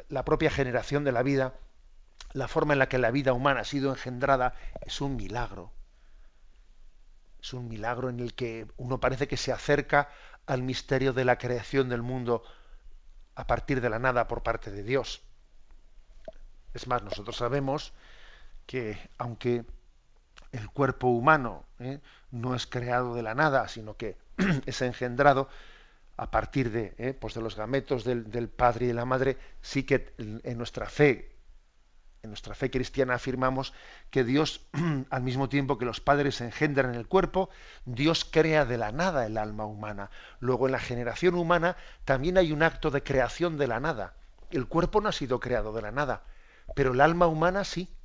[0.09, 1.55] la propia generación de la vida,
[2.33, 5.71] la forma en la que la vida humana ha sido engendrada, es un milagro.
[7.41, 10.09] Es un milagro en el que uno parece que se acerca
[10.45, 12.43] al misterio de la creación del mundo
[13.35, 15.21] a partir de la nada por parte de Dios.
[16.73, 17.93] Es más, nosotros sabemos
[18.65, 19.65] que aunque
[20.51, 21.99] el cuerpo humano ¿eh?
[22.31, 24.17] no es creado de la nada, sino que
[24.65, 25.49] es engendrado
[26.19, 27.13] a partir de, ¿eh?
[27.13, 30.89] pues de los gametos del, del, padre y de la madre, sí que en nuestra
[30.89, 31.39] fe
[32.21, 33.73] en nuestra fe cristiana afirmamos
[34.10, 34.67] que Dios,
[35.10, 37.49] al mismo tiempo que los padres engendran el cuerpo,
[37.86, 40.12] Dios crea de la nada el alma humana.
[40.41, 44.15] Luego en la generación humana también hay un acto de creación de la nada.
[44.51, 46.23] El cuerpo no ha sido creado de la nada,
[46.75, 47.95] pero el alma humana sí.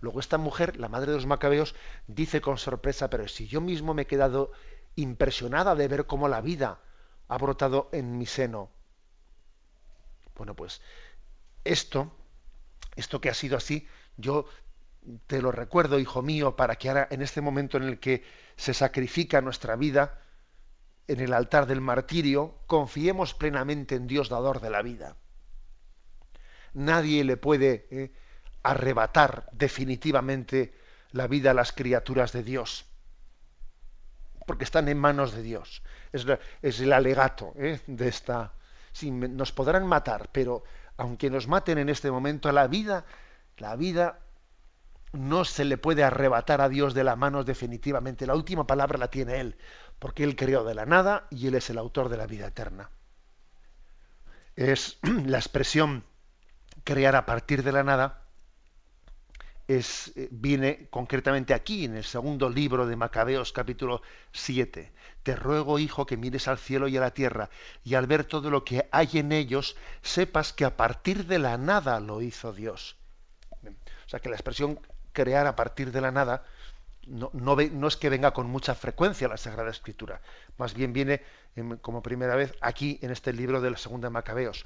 [0.00, 1.74] Luego esta mujer, la madre de los macabeos,
[2.06, 4.52] dice con sorpresa, pero si yo mismo me he quedado
[4.96, 6.80] impresionada de ver cómo la vida
[7.28, 8.70] ha brotado en mi seno.
[10.36, 10.80] Bueno, pues
[11.64, 12.12] esto
[12.96, 14.46] esto que ha sido así, yo
[15.26, 18.24] te lo recuerdo, hijo mío, para que ahora, en este momento en el que
[18.56, 20.20] se sacrifica nuestra vida,
[21.06, 25.16] en el altar del martirio, confiemos plenamente en Dios dador de la vida.
[26.72, 28.12] Nadie le puede eh,
[28.62, 30.74] arrebatar definitivamente
[31.10, 32.86] la vida a las criaturas de Dios,
[34.46, 35.82] porque están en manos de Dios.
[36.12, 38.52] Es, el alegato eh, de esta...
[38.92, 40.62] Sí, nos podrán matar, pero
[40.96, 43.04] aunque nos maten en este momento, la vida,
[43.56, 44.20] la vida
[45.12, 48.26] no se le puede arrebatar a Dios de las manos definitivamente.
[48.26, 49.56] La última palabra la tiene Él,
[49.98, 52.90] porque Él creó de la nada y Él es el autor de la vida eterna.
[54.56, 56.04] Es la expresión
[56.84, 58.23] crear a partir de la nada,
[59.68, 64.92] es, eh, viene concretamente aquí, en el segundo libro de Macabeos, capítulo 7.
[65.22, 67.50] Te ruego, hijo, que mires al cielo y a la tierra,
[67.82, 71.56] y al ver todo lo que hay en ellos, sepas que a partir de la
[71.56, 72.96] nada lo hizo Dios.
[74.06, 74.78] O sea que la expresión
[75.12, 76.44] crear a partir de la nada
[77.06, 80.20] no, no, es que venga con mucha frecuencia la Sagrada Escritura,
[80.56, 81.22] más bien viene
[81.82, 84.64] como primera vez aquí en este libro de la segunda Macabeos.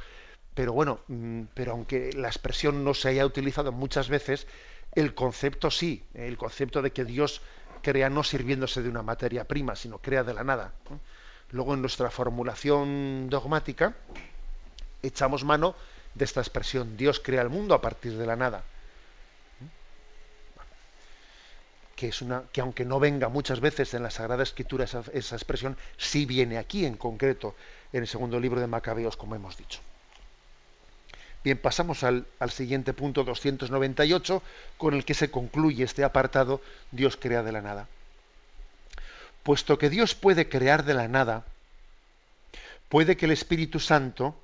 [0.55, 4.47] Pero bueno, mm, pero aunque la expresión no se haya utilizado muchas veces,
[4.95, 7.41] el concepto sí, el concepto de que Dios
[7.83, 10.73] crea no sirviéndose de una materia prima, sino crea de la nada.
[11.51, 13.95] Luego en nuestra formulación dogmática
[15.03, 15.75] echamos mano
[16.15, 18.65] de esta expresión, Dios crea el mundo a partir de la nada.
[21.95, 25.35] Que, es una, que aunque no venga muchas veces en la Sagrada Escritura esa, esa
[25.35, 27.57] expresión, sí viene aquí en concreto
[27.93, 29.81] en el segundo libro de Macabeos, como hemos dicho.
[31.45, 34.43] Bien, pasamos al, siguiente punto 298,
[34.77, 36.61] con el que se concluye este apartado,
[36.91, 37.89] Dios crea de la nada.
[39.45, 41.45] Puesto que Dios puede crear de la nada,
[42.89, 44.37] puede que el Espíritu Santo,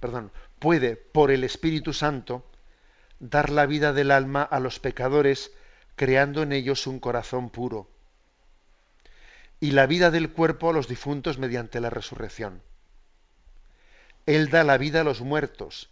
[0.00, 0.30] perdón,
[0.60, 2.44] puede por el Espíritu Santo
[3.18, 5.50] dar la vida del alma a los pecadores,
[5.96, 7.88] creando en ellos un corazón puro,
[9.58, 12.62] y la vida del cuerpo a los difuntos mediante la resurrección.
[14.28, 15.88] Él da la vida a los muertos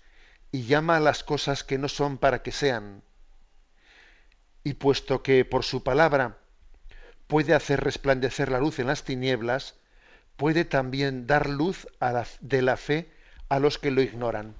[0.52, 3.02] y llama a las cosas que no son para que sean.
[4.62, 6.36] Y puesto que por su palabra
[7.28, 9.76] puede hacer resplandecer la luz en las tinieblas,
[10.36, 11.88] puede también dar luz
[12.42, 13.10] de la fe
[13.48, 14.54] a los que lo ignoran.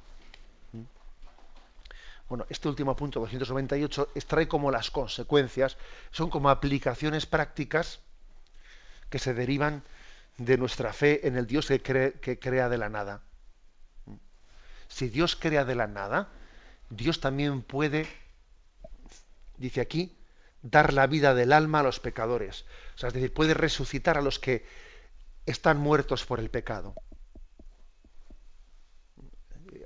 [2.31, 5.77] Bueno, este último punto, 298, extrae como las consecuencias,
[6.13, 8.01] son como aplicaciones prácticas
[9.11, 9.83] que se derivan
[10.39, 13.21] de nuestra fe en el Dios que, crea de la nada.
[14.89, 16.29] Si Dios crea de la nada,
[16.91, 18.07] Dios también puede,
[19.57, 20.17] dice aquí,
[20.63, 22.65] dar la vida del alma a los pecadores.
[22.95, 24.65] O sea, es decir, puede resucitar a los que
[25.45, 26.95] están muertos por el pecado.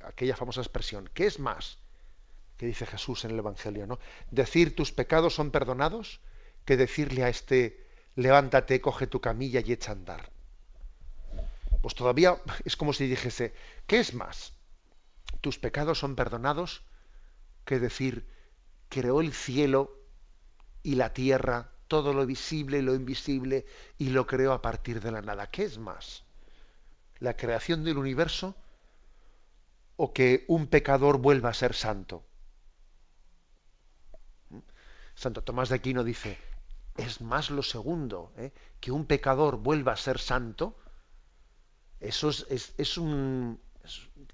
[0.05, 1.79] Aquella famosa expresión, ¿qué es más?
[2.61, 3.99] que dice Jesús en el Evangelio, ¿no?
[4.31, 6.21] Decir tus pecados son perdonados
[6.67, 7.87] que decirle a este
[8.17, 10.31] levántate, coge tu camilla y echa a andar.
[11.81, 12.37] Pues todavía
[12.67, 13.55] es como si dijese,
[13.87, 14.53] ¿qué es más?
[15.41, 16.83] ¿Tus pecados son perdonados?
[17.65, 18.27] Que decir,
[18.89, 19.99] creó el cielo
[20.83, 23.67] y la tierra, todo lo visible y lo invisible,
[23.99, 25.49] y lo creó a partir de la nada.
[25.49, 26.25] ¿Qué es más?
[27.19, 28.57] ¿La creación del universo
[29.97, 32.25] o que un pecador vuelva a ser santo?
[35.15, 36.39] Santo Tomás de Aquino dice,
[36.97, 38.53] es más lo segundo, ¿eh?
[38.81, 40.79] que un pecador vuelva a ser santo,
[42.01, 43.61] eso es, un,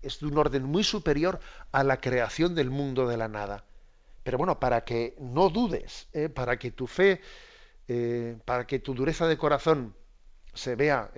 [0.06, 1.40] es, de un orden muy superior
[1.72, 3.64] a la creación del mundo de la nada.
[4.22, 6.28] Pero bueno, para que no dudes, ¿eh?
[6.28, 7.20] para que tu fe,
[7.88, 9.94] eh, para que tu dureza de corazón
[10.54, 11.10] se vea,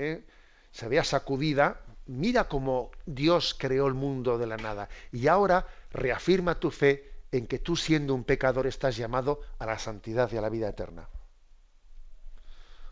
[0.71, 4.89] se vea sacudida, mira cómo Dios creó el mundo de la nada.
[5.13, 9.79] Y ahora reafirma tu fe en que tú siendo un pecador estás llamado a la
[9.79, 11.09] santidad y a la vida eterna.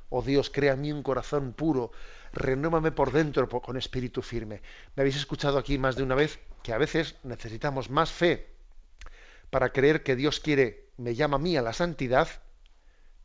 [0.09, 1.91] Oh Dios, crea en mí un corazón puro,
[2.33, 4.63] renúvame por dentro con espíritu firme.
[4.95, 8.47] Me habéis escuchado aquí más de una vez que a veces necesitamos más fe
[9.51, 12.29] para creer que Dios quiere, me llama a mí a la santidad.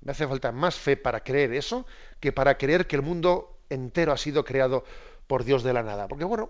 [0.02, 1.86] Me hace falta más fe para creer eso
[2.20, 4.84] que para creer que el mundo entero ha sido creado
[5.28, 6.08] por Dios de la nada.
[6.08, 6.50] Porque bueno,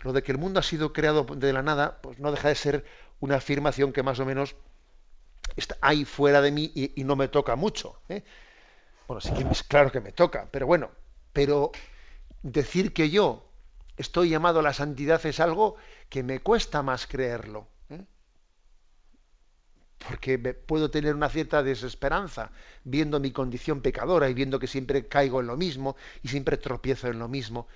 [0.00, 2.54] lo de que el mundo ha sido creado de la nada, pues no deja de
[2.54, 2.84] ser
[3.20, 4.56] una afirmación que más o menos
[5.56, 7.98] está ahí fuera de mí y, no me toca mucho.
[8.08, 8.22] ¿eh?
[9.06, 10.90] Bueno, sí que es claro que me toca, pero bueno,
[11.32, 11.70] pero
[12.42, 13.48] decir que yo
[13.96, 15.76] estoy llamado a la santidad es algo
[16.08, 17.68] que me cuesta más creerlo.
[17.90, 18.04] ¿eh?
[20.08, 22.50] Porque puedo tener una cierta desesperanza
[22.84, 27.08] viendo mi condición pecadora y viendo que siempre caigo en lo mismo y siempre tropiezo
[27.08, 27.68] en lo mismo.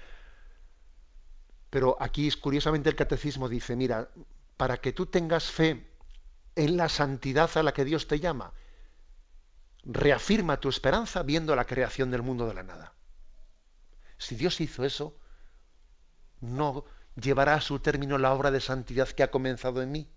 [1.70, 4.11] Pero aquí, curiosamente, el catecismo dice, mira,
[4.57, 5.87] para que tú tengas fe
[6.57, 8.53] en la santidad a la que Dios te llama.
[9.85, 12.95] Reafirma tu esperanza viendo la creación del mundo de la nada.
[14.18, 15.16] Si Dios hizo eso,
[16.41, 16.85] no
[17.16, 20.11] llevará a su término la obra de santidad que ha comenzado en mí.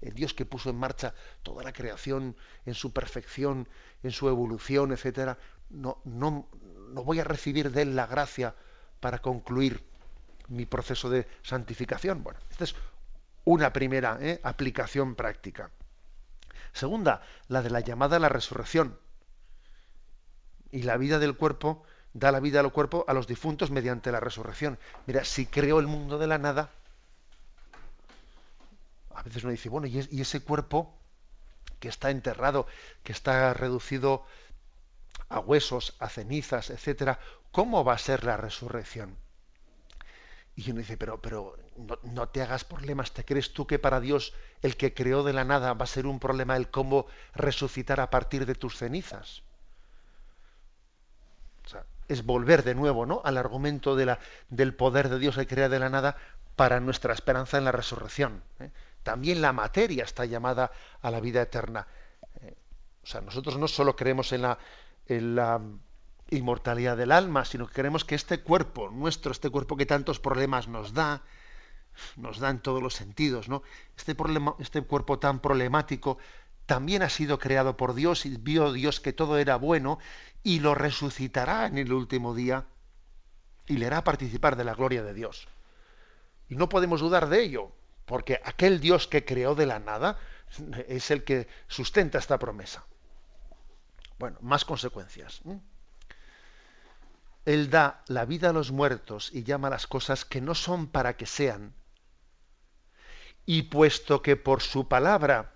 [0.00, 3.68] El Dios que puso en marcha toda la creación en su perfección,
[4.02, 5.38] en su evolución, etcétera,
[5.70, 6.48] no, no,
[6.90, 8.54] no voy a recibir de él la gracia
[9.00, 9.84] para concluir
[10.48, 12.22] mi proceso de santificación.
[12.22, 12.74] Bueno, este es
[13.44, 14.40] una primera ¿eh?
[14.42, 15.70] aplicación práctica.
[16.74, 18.98] Segunda, la de la llamada a la resurrección.
[20.72, 24.18] Y la vida del cuerpo da la vida al cuerpo a los difuntos mediante la
[24.18, 24.78] resurrección.
[25.06, 26.70] Mira, si creó el mundo de la nada,
[29.14, 30.92] a veces uno dice, bueno, y, ese cuerpo
[31.78, 32.66] que está enterrado,
[33.04, 34.24] que está reducido
[35.28, 37.20] a huesos, a cenizas, etcétera,
[37.52, 39.16] ¿cómo va a ser la resurrección?
[40.56, 41.56] Y uno dice, pero, pero
[42.04, 45.44] no, te hagas problemas, ¿te crees tú que para Dios el que creó de la
[45.44, 49.42] nada va a ser un problema el cómo resucitar a partir de tus cenizas?
[51.66, 53.20] O sea, es volver de nuevo ¿no?
[53.24, 56.16] al argumento de la, del poder de Dios que crea de la nada
[56.54, 58.42] para nuestra esperanza en la resurrección.
[58.60, 58.70] ¿eh?
[59.02, 60.70] También la materia está llamada
[61.02, 61.88] a la vida eterna.
[62.42, 62.54] ¿eh?
[63.02, 64.58] o sea, nosotros no solo creemos en la,
[65.06, 65.60] en la
[66.36, 70.68] inmortalidad del alma, sino que queremos que este cuerpo nuestro, este cuerpo que tantos problemas
[70.68, 71.22] nos da,
[72.16, 73.62] nos da en todos los sentidos, ¿no?
[73.96, 76.18] Este, problema, este cuerpo tan problemático
[76.66, 79.98] también ha sido creado por Dios y vio Dios que todo era bueno
[80.42, 82.66] y lo resucitará en el último día
[83.66, 85.48] y le hará participar de la gloria de Dios.
[86.48, 87.72] Y no podemos dudar de ello,
[88.04, 90.18] porque aquel Dios que creó de la nada
[90.88, 92.84] es el que sustenta esta promesa.
[94.18, 95.42] Bueno, más consecuencias.
[97.44, 101.16] Él da la vida a los muertos y llama las cosas que no son para
[101.16, 101.74] que sean.
[103.46, 105.54] Y puesto que por su palabra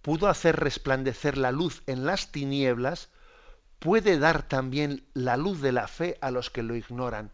[0.00, 3.10] pudo hacer resplandecer la luz en las tinieblas,
[3.78, 7.30] puede dar también la luz de la fe a los que lo ignoran.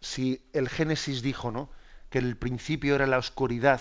[0.00, 1.70] Si el Génesis dijo, ¿no?
[2.12, 3.80] que el principio era la oscuridad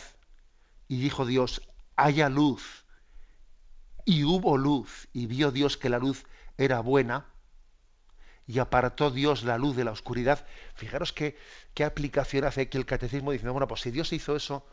[0.87, 1.61] y dijo Dios,
[1.97, 2.80] haya luz
[4.05, 6.25] y hubo luz, y vio Dios que la luz
[6.57, 7.25] era buena,
[8.47, 10.45] y apartó Dios la luz de la oscuridad.
[10.75, 11.37] Fijaros qué,
[11.73, 14.65] qué aplicación hace aquí el catecismo diciendo, bueno, pues si Dios hizo eso,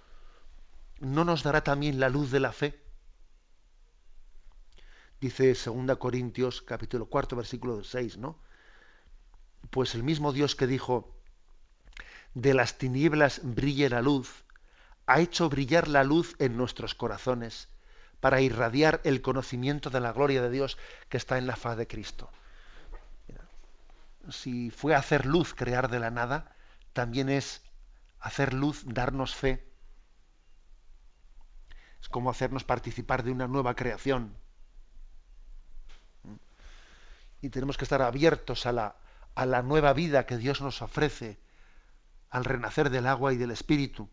[1.01, 2.81] ¿no nos dará también la luz de la fe?
[5.21, 8.39] Dice 2 Corintios capítulo 4 versículo 6, ¿no?
[9.71, 11.17] Pues el mismo Dios que dijo,
[12.35, 14.45] de las tinieblas brille la luz,
[15.07, 17.69] ha hecho brillar la luz en nuestros corazones
[18.21, 21.87] para irradiar el conocimiento de la gloria de Dios que está en la faz de
[21.87, 22.31] Cristo.
[24.31, 26.55] Si fue hacer luz crear de la nada,
[26.93, 27.63] también es
[28.21, 29.65] hacer luz, darnos fe.
[32.01, 34.37] Es como hacernos participar de una nueva creación.
[37.41, 38.97] Y tenemos que estar abiertos a la,
[39.35, 41.39] a la nueva vida que Dios nos ofrece,
[42.31, 44.11] al renacer del agua y del espíritu.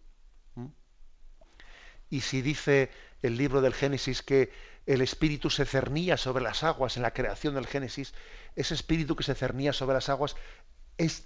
[2.15, 2.91] Y si dice
[3.21, 4.49] el libro del Génesis que
[4.85, 8.13] el espíritu se cernía sobre las aguas en la creación del Génesis,
[8.55, 10.37] ese espíritu que se cernía sobre las aguas
[10.97, 11.25] es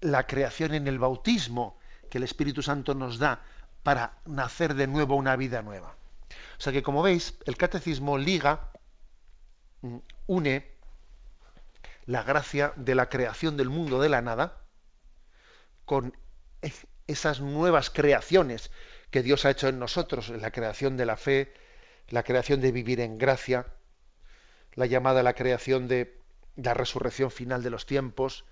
[0.00, 3.42] la creación en el bautismo que el Espíritu Santo nos da
[3.82, 5.96] para nacer de nuevo una vida nueva.
[6.58, 8.70] O sea que como veis, el catecismo liga,
[9.82, 9.96] mm,
[10.28, 10.70] une
[12.06, 14.62] la gracia de la creación del mundo de la nada
[15.84, 16.16] con
[17.08, 18.70] esas nuevas creaciones
[19.14, 21.54] que Dios ha hecho en nosotros, la creación de la fe,
[22.08, 23.64] la creación de vivir en gracia,
[24.72, 26.20] la llamada a la creación de
[26.56, 28.44] la resurrección final de los tiempos,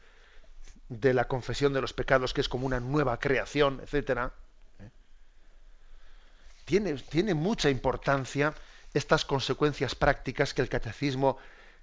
[0.88, 4.34] de la confesión de los pecados, que es como una nueva creación, etcétera.
[4.78, 4.90] ¿eh?
[6.64, 8.54] Tiene, mucha importancia
[8.94, 11.38] estas consecuencias prácticas que el catecismo,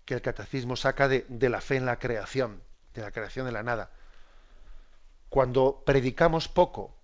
[0.05, 2.63] que el catecismo saca de, de la fe en la creación,
[2.93, 3.91] de la creación de la nada.
[5.27, 6.95] Cuando predicamos poco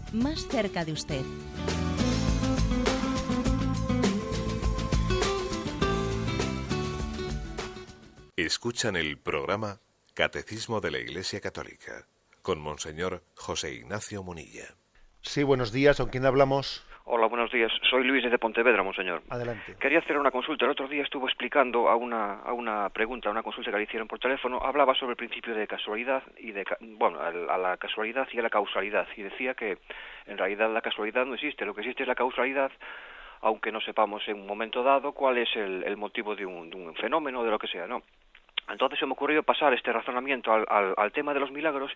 [0.13, 1.21] más cerca de usted.
[8.35, 9.79] Escuchan el programa
[10.13, 12.07] Catecismo de la Iglesia Católica
[12.41, 14.75] con Monseñor José Ignacio Munilla.
[15.21, 15.97] Sí, buenos días.
[15.97, 16.83] ¿Con quién hablamos?
[17.05, 17.71] Hola, buenos días.
[17.89, 19.23] Soy Luis de Pontevedra, Monseñor.
[19.29, 19.75] Adelante.
[19.79, 20.65] Quería hacer una consulta.
[20.65, 23.83] El otro día estuvo explicando a una, a una pregunta, a una consulta que le
[23.83, 24.59] hicieron por teléfono.
[24.63, 28.49] Hablaba sobre el principio de casualidad y de, bueno, a la casualidad y a la
[28.49, 29.07] causalidad.
[29.17, 29.79] Y decía que
[30.27, 31.65] en realidad la casualidad no existe.
[31.65, 32.71] Lo que existe es la causalidad
[33.43, 36.93] aunque no sepamos en un momento dado cuál es el, motivo de un, de un
[36.93, 38.03] fenómeno o de lo que sea, ¿no?
[38.69, 41.91] Entonces se me ocurrió pasar este razonamiento al, tema de los milagros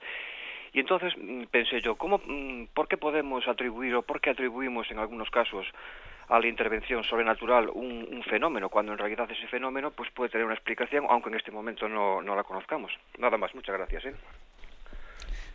[0.75, 4.91] y entonces mm, pensé yo, ¿cómo, mm, ¿por qué podemos atribuir o por qué atribuimos
[4.91, 5.65] en algunos casos
[6.27, 10.55] a la intervención sobrenatural un, fenómeno, cuando en realidad ese fenómeno pues puede tener una
[10.55, 12.91] explicación, aunque en este momento no, la conozcamos?
[13.17, 14.05] Nada más, muchas gracias.
[14.05, 14.15] ¿eh?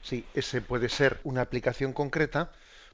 [0.00, 2.52] Sí, ese puede ser una aplicación concreta,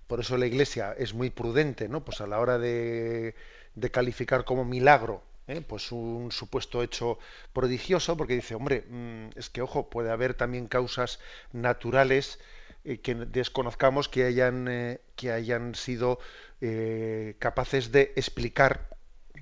[0.08, 2.04] por eso la Iglesia es muy prudente, ¿no?
[2.04, 3.34] Pues a la hora de
[3.76, 5.60] de calificar como milagro ¿eh?
[5.60, 7.18] pues un supuesto hecho
[7.52, 11.20] prodigioso, porque dice, hombre, mm, es que ojo, puede haber también causas
[11.52, 12.38] naturales
[12.84, 16.18] eh, que desconozcamos que hayan, eh, que hayan sido
[17.38, 18.88] capaces de explicar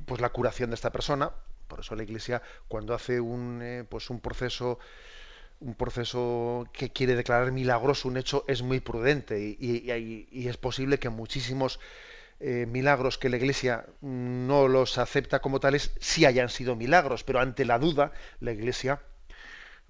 [0.05, 1.31] pues la curación de esta persona.
[1.69, 4.79] Por eso la Iglesia, cuando hace un, pues un proceso
[5.61, 10.99] un proceso que quiere declarar milagroso un hecho es muy prudente y, y es posible
[10.99, 11.79] que muchísimos
[12.41, 17.41] eh, milagros que la Iglesia no los acepta como tales, sí hayan sido milagros, pero
[17.41, 19.01] ante la duda, la Iglesia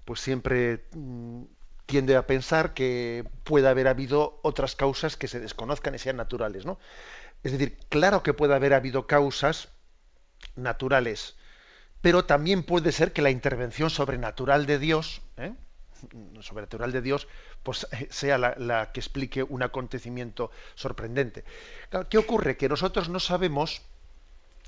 [0.05, 1.43] pues siempre mm,
[1.85, 6.65] tiende a pensar que puede haber habido otras causas que se desconozcan y sean naturales,
[6.65, 6.79] ¿no?
[7.43, 9.69] Es decir, claro que puede haber habido causas
[10.55, 11.35] naturales,
[12.01, 15.53] pero también puede ser que la intervención sobrenatural de Dios, ¿eh?
[16.41, 17.27] Sobrenatural de Dios,
[17.63, 21.43] pues eh, sea la, que explique un acontecimiento sorprendente.
[22.09, 22.57] ¿Qué ocurre?
[22.57, 23.81] Que nosotros no sabemos,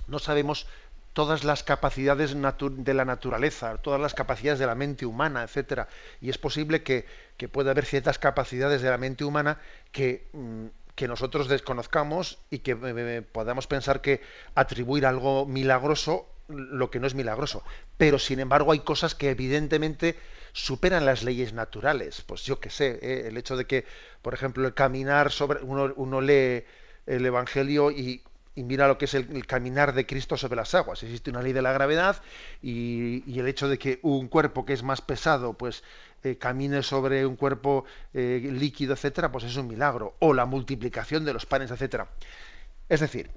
[0.07, 0.67] no sabemos
[1.13, 5.87] todas las capacidades de la naturaleza, todas las capacidades de la mente humana, etcétera.
[6.21, 7.05] Y es posible que,
[7.51, 9.59] pueda haber ciertas capacidades de la mente humana
[9.91, 14.21] que, mm, que nosotros desconozcamos y que eh, eh, podamos pensar que
[14.53, 17.63] atribuir algo milagroso lo que no es milagroso.
[17.97, 20.15] Pero sin embargo hay cosas que evidentemente
[20.57, 22.23] superan las leyes naturales.
[22.25, 23.27] Pues yo qué sé, ¿eh?
[23.27, 23.85] el hecho de que,
[24.21, 25.61] por ejemplo, el caminar sobre.
[25.61, 26.65] Uno, lee
[27.05, 28.23] el Evangelio y,
[28.55, 31.03] mira lo que es el, caminar de Cristo sobre las aguas.
[31.03, 32.21] Existe una ley de la gravedad
[32.61, 35.83] y, el hecho de que un cuerpo que es más pesado, pues
[36.23, 37.85] eh, camine sobre un cuerpo
[38.15, 40.15] eh, líquido, etcétera, pues es un milagro.
[40.19, 42.09] O la multiplicación de los panes, etcétera.
[42.89, 43.29] Es decir,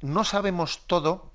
[0.00, 1.30] no sabemos todo,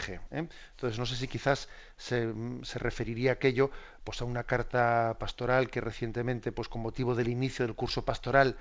[0.09, 0.21] ¿eh?
[0.31, 2.33] Entonces, no sé si quizás se,
[2.75, 3.71] referiría aquello
[4.03, 8.57] pues, a una carta pastoral que recientemente, pues con motivo del inicio del curso pastoral,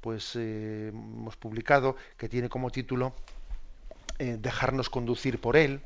[0.00, 3.14] pues eh, hemos publicado, que tiene como título
[4.18, 5.80] eh, Dejarnos conducir por él,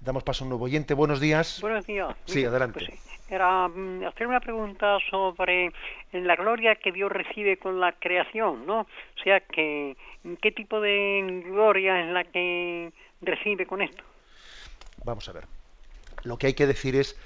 [0.00, 0.94] Damos paso a un nuevo oyente.
[0.94, 1.60] Buenos días.
[1.60, 2.16] Buenos días.
[2.24, 2.84] Sí, adelante.
[2.86, 5.72] Pues era mm, hacer una pregunta sobre
[6.12, 8.80] la gloria que Dios recibe con la creación, ¿no?
[8.80, 9.96] O sea, que
[10.42, 14.02] ¿qué tipo de gloria es la que recibe con esto?
[15.04, 15.44] Vamos a ver.
[16.24, 17.16] Lo que hay que decir es,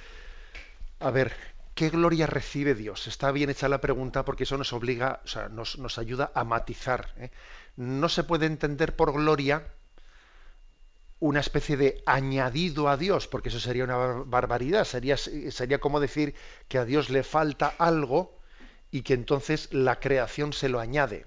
[1.01, 1.33] a ver,
[1.75, 3.07] ¿qué gloria recibe Dios?
[3.07, 6.45] Está bien hecha la pregunta porque eso nos obliga, o sea, nos, nos ayuda a
[6.45, 7.09] matizar.
[7.19, 7.31] ¿eh?
[7.77, 9.63] No se puede entender por gloria
[11.25, 13.97] una especie de añadido a Dios, porque eso sería una
[14.27, 16.35] barbaridad, sería, sería como decir
[16.69, 18.39] que a Dios le falta algo
[18.91, 21.25] y que entonces la creación se lo añade.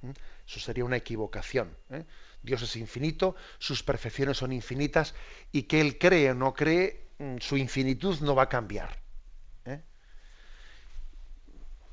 [0.00, 0.12] ¿Mm?
[0.46, 1.76] Eso sería una equivocación.
[1.90, 2.06] ¿eh?
[2.42, 5.14] Dios es infinito, sus perfecciones son infinitas
[5.52, 9.02] y que Él cree o no cree, mm, su infinitud no va a cambiar.
[9.66, 9.82] ¿eh?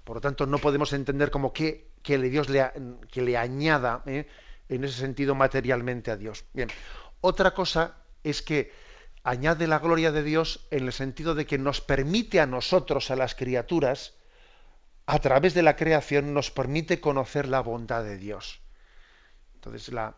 [0.05, 2.72] Por lo tanto, no podemos entender como que, que Dios le,
[3.11, 4.28] que le añada ¿eh?
[4.70, 6.45] En ese sentido materialmente a Dios.
[6.53, 6.70] Bien,
[7.22, 8.72] otra cosa es que
[9.24, 13.16] añade la gloria de Dios en el sentido de que nos permite a nosotros, a
[13.16, 14.13] las criaturas,
[15.05, 18.61] a través de la creación, nos permite conocer la bondad de Dios.
[19.55, 20.16] Entonces, la,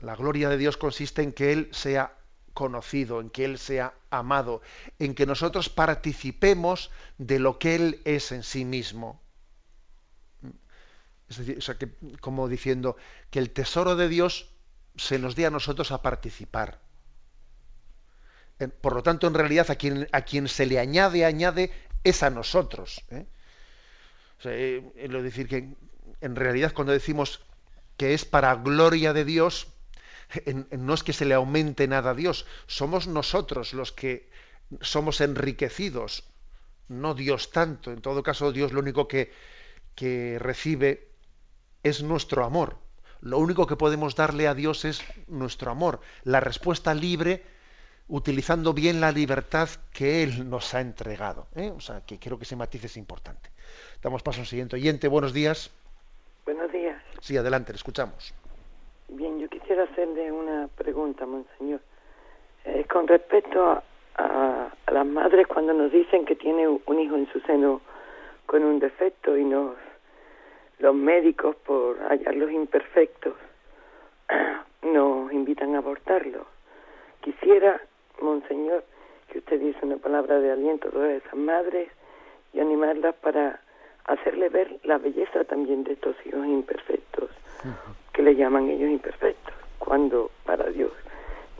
[0.00, 2.14] la gloria de Dios consiste en que Él sea
[2.54, 4.62] conocido, en que Él sea amado,
[4.98, 9.20] en que nosotros participemos de lo que Él es en sí mismo.
[11.28, 11.58] Es decir,
[12.20, 12.96] como diciendo
[13.30, 14.50] que el tesoro de Dios
[14.96, 16.80] se nos dé a nosotros a participar.
[18.80, 21.70] Por lo tanto, en realidad, a quien, a quien se le añade, añade,
[22.02, 23.04] es a nosotros.
[23.10, 23.26] ¿eh?
[24.38, 25.74] O sea, eh, lo decir que
[26.20, 27.40] en realidad cuando decimos
[27.96, 29.68] que es para gloria de Dios,
[30.70, 34.28] no es que se le aumente nada a Dios, somos nosotros los que
[34.80, 36.24] somos enriquecidos,
[36.88, 37.92] no Dios tanto.
[37.92, 39.32] En todo caso, Dios lo único que,
[39.94, 41.07] que recibe
[41.82, 42.76] es nuestro amor.
[43.20, 47.42] Lo único que podemos darle a Dios es nuestro amor, la respuesta libre,
[48.08, 51.46] utilizando bien la libertad que Él nos ha entregado.
[51.54, 51.72] ¿eh?
[51.76, 53.50] O sea, que creo que ese matiz es importante.
[54.02, 55.08] Damos paso al siguiente oyente.
[55.08, 55.70] Buenos días.
[56.44, 57.02] Buenos días.
[57.20, 58.32] Sí, adelante, le escuchamos.
[59.08, 61.80] Bien, yo quisiera hacerle una pregunta, monseñor.
[62.64, 63.82] Eh, con respecto a,
[64.16, 67.80] a, las madres cuando nos dicen que tiene un hijo en su seno
[68.46, 69.74] con un defecto y nos
[70.78, 73.34] los médicos por hallarlos imperfectos
[74.82, 76.46] nos invitan a abortarlo.
[77.20, 77.80] Quisiera,
[78.20, 78.84] monseñor,
[79.30, 81.90] que usted dice una palabra de aliento a todas esas madres
[82.52, 83.60] y animarlas para
[84.04, 87.30] hacerle ver la belleza también de estos hijos imperfectos,
[88.12, 90.92] que le llaman ellos imperfectos, cuando para Dios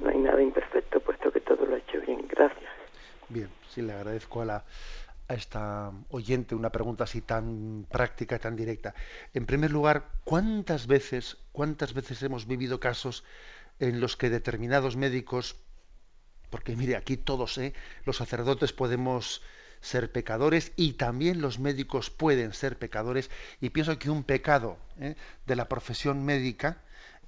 [0.01, 2.27] no hay nada imperfecto, puesto que todo lo ha hecho bien.
[2.29, 2.71] Gracias.
[3.29, 4.64] Bien, sí, le agradezco a la
[5.29, 8.95] a esta oyente una pregunta así tan práctica tan directa.
[9.35, 13.24] En primer lugar, ¿cuántas veces, cuántas veces hemos vivido casos
[13.79, 15.57] en los que determinados médicos,
[16.51, 17.74] porque mire, aquí todos, ¿eh?
[18.05, 19.43] los sacerdotes podemos
[19.81, 25.14] ser pecadores y también los médicos pueden ser pecadores, y pienso que un pecado ¿eh?
[25.47, 26.79] de la profesión médica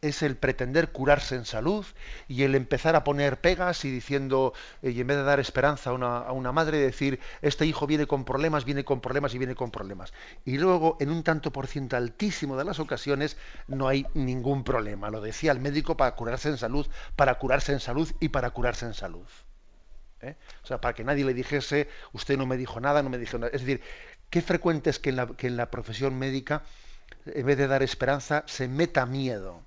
[0.02, 1.84] es el pretender curarse en salud
[2.26, 5.90] y el empezar a poner pegas y diciendo, eh, y en vez de dar esperanza
[5.90, 9.38] a una, a una, madre, decir, este hijo viene con problemas, viene con problemas y
[9.38, 10.12] viene con problemas.
[10.44, 13.36] Y luego, en un tanto por ciento altísimo de las ocasiones,
[13.66, 15.10] no hay ningún problema.
[15.10, 16.86] Lo decía el médico para curarse en salud,
[17.16, 19.26] para curarse en salud y para curarse en salud.
[20.22, 20.36] ¿Eh?
[20.62, 23.38] O sea, para que nadie le dijese, usted no me dijo nada, no me dijo
[23.38, 23.50] nada.
[23.54, 23.82] Es decir,
[24.28, 26.62] qué frecuente es que en la, que en la profesión médica,
[27.26, 29.62] en vez de dar esperanza, se meta miedo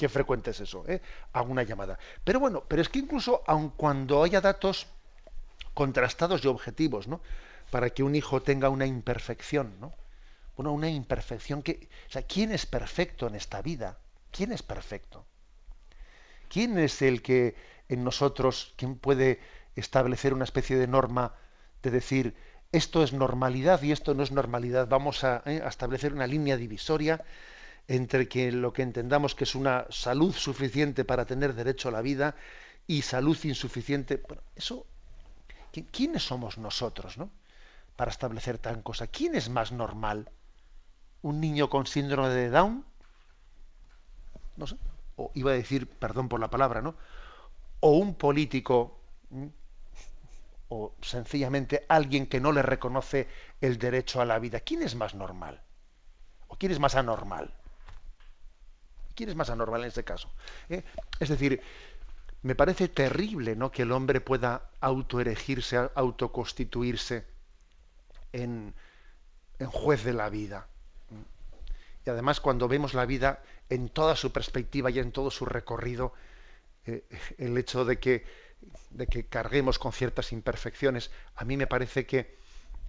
[0.00, 1.02] Qué frecuente es eso, ¿eh?
[1.34, 1.98] Alguna llamada.
[2.24, 4.86] Pero bueno, pero es que incluso aun cuando haya datos
[5.74, 7.20] contrastados y objetivos, ¿no?
[7.70, 9.92] Para que un hijo tenga una imperfección, ¿no?
[10.56, 11.90] Bueno, una imperfección que...
[12.08, 13.98] O sea, ¿quién es perfecto en esta vida?
[14.30, 15.26] ¿Quién es perfecto?
[16.48, 17.54] ¿Quién es el que
[17.90, 19.38] en nosotros, quién puede
[19.76, 21.34] establecer una especie de norma
[21.82, 22.34] de decir,
[22.72, 24.88] esto es normalidad y esto no es normalidad?
[24.88, 25.60] Vamos a, ¿eh?
[25.62, 27.22] a establecer una línea divisoria
[27.90, 32.02] entre que lo que entendamos que es una salud suficiente para tener derecho a la
[32.02, 32.36] vida
[32.86, 34.22] y salud insuficiente.
[34.28, 34.86] Bueno, eso,
[35.90, 37.32] ¿quiénes somos nosotros, no?
[37.96, 39.08] Para establecer tan cosa.
[39.08, 40.30] ¿Quién es más normal?
[41.22, 42.84] ¿Un niño con síndrome de Down?
[44.56, 44.76] No sé.
[45.16, 46.94] O iba a decir, perdón por la palabra, ¿no?
[47.80, 49.00] O un político,
[50.68, 53.26] o sencillamente alguien que no le reconoce
[53.60, 54.60] el derecho a la vida.
[54.60, 55.60] ¿Quién es más normal?
[56.46, 57.52] ¿O quién es más anormal?
[59.20, 60.32] ¿Quién es más anormal en este caso?
[60.70, 60.82] ¿Eh?
[61.18, 61.60] Es decir,
[62.40, 63.70] me parece terrible ¿no?
[63.70, 67.26] que el hombre pueda autoerigirse, autoconstituirse
[68.32, 68.72] en,
[69.58, 70.68] en juez de la vida.
[72.06, 76.14] Y además cuando vemos la vida en toda su perspectiva y en todo su recorrido,
[76.86, 77.04] eh,
[77.36, 78.24] el hecho de que,
[78.88, 82.38] de que carguemos con ciertas imperfecciones, a mí me parece que,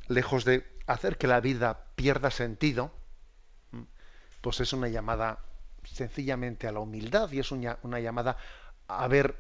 [0.08, 2.94] lejos de hacer que la vida pierda sentido,
[4.40, 5.40] pues es una llamada
[5.84, 8.38] sencillamente a la humildad y es una, llamada
[8.88, 9.36] a ver,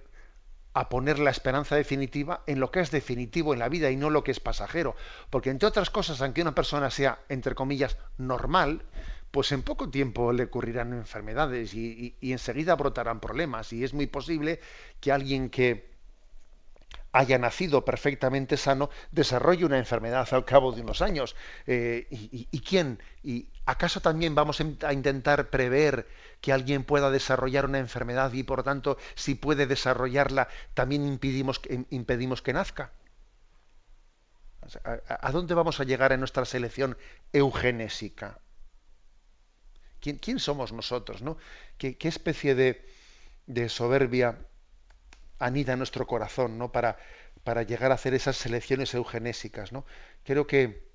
[0.73, 4.09] a poner la esperanza definitiva en lo que es definitivo en la vida y no
[4.09, 4.95] lo que es pasajero.
[5.29, 8.83] Porque entre otras cosas, aunque una persona sea, entre comillas, normal,
[9.31, 13.73] pues en poco tiempo le ocurrirán enfermedades y, y enseguida brotarán problemas.
[13.73, 14.59] Y es muy posible
[14.99, 15.90] que alguien que
[17.11, 21.35] haya nacido perfectamente sano, desarrolle una enfermedad al cabo de unos años.
[21.67, 22.99] Eh, y, quién?
[23.23, 26.07] ¿Y acaso también vamos a intentar prever
[26.39, 32.41] que alguien pueda desarrollar una enfermedad y por tanto, si puede desarrollarla, también impedimos, impedimos
[32.41, 32.91] que nazca?
[34.83, 36.97] ¿A, dónde vamos a llegar en nuestra selección
[37.33, 38.39] eugenésica?
[39.99, 41.21] ¿Quién, somos nosotros?
[41.21, 41.37] ¿no?
[41.77, 42.87] ¿Qué, especie de,
[43.47, 44.37] de soberbia
[45.41, 46.71] anida en nuestro corazón, ¿no?
[46.71, 46.97] Para,
[47.43, 49.85] para llegar a hacer esas selecciones eugenésicas, ¿no?
[50.23, 50.89] Creo que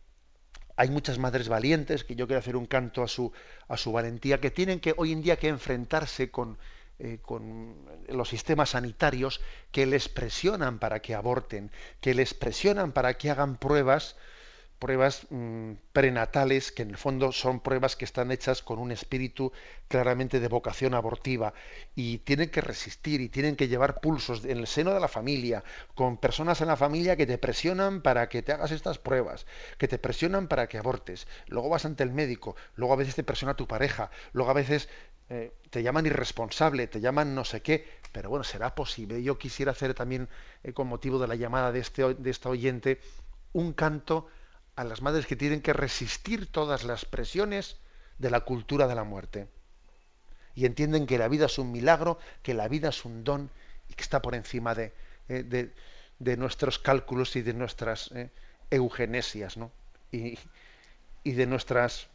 [0.77, 3.33] hay muchas madres valientes, que yo quiero hacer un canto a su,
[3.69, 6.59] a su valentía, que tienen que hoy en día que enfrentarse con,
[6.99, 7.77] eh, con
[8.09, 9.41] los sistemas sanitarios
[9.73, 11.71] que les presionan para que aborten,
[12.01, 14.17] que les presionan para que hagan pruebas
[14.79, 19.53] pruebas mm, prenatales que en el fondo son pruebas que están hechas con un espíritu
[19.89, 21.55] claramente de vocación abortiva
[21.95, 25.65] y tienen que resistir y tienen que llevar pulsos en el seno de la familia,
[25.95, 29.47] con personas en la familia que te presionan para que te hagas estas pruebas,
[29.79, 33.25] que te presionan para que abortes, luego vas ante el médico, luego a veces te
[33.25, 34.89] presiona tu pareja, luego a veces
[35.29, 39.23] eh, te llaman irresponsable, te llaman no sé qué, pero bueno, será posible.
[39.23, 40.29] Yo quisiera hacer también,
[40.63, 43.01] eh, con motivo de la llamada de, este, de esta oyente,
[43.53, 44.29] un canto
[44.77, 47.77] a las madres que tienen que resistir todas las presiones
[48.19, 49.49] de la cultura de la muerte.
[50.55, 53.51] Y entienden que la vida es un milagro, que la vida es un don
[53.89, 54.93] y que está por encima de,
[55.29, 55.71] eh,
[56.19, 58.31] de, nuestros cálculos y de nuestras eh,
[58.71, 59.71] eugenesias, ¿no?
[60.13, 60.39] Y,
[61.25, 62.07] y, de nuestras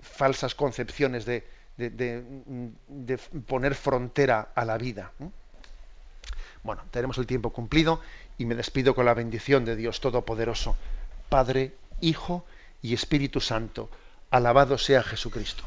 [0.00, 1.44] falsas concepciones de,
[1.76, 5.12] de, poner frontera a la vida.
[6.62, 8.00] Bueno, tenemos el tiempo cumplido
[8.38, 10.76] y me despido con la bendición de Dios Todopoderoso,
[11.28, 12.44] Padre, Hijo
[12.82, 13.90] y Espíritu Santo.
[14.30, 15.64] Alabado sea Jesucristo.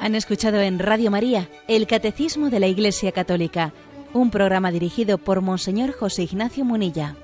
[0.00, 3.72] Han escuchado en Radio María el Catecismo de la Iglesia Católica,
[4.12, 7.16] un programa dirigido por Monseñor José Ignacio Munilla.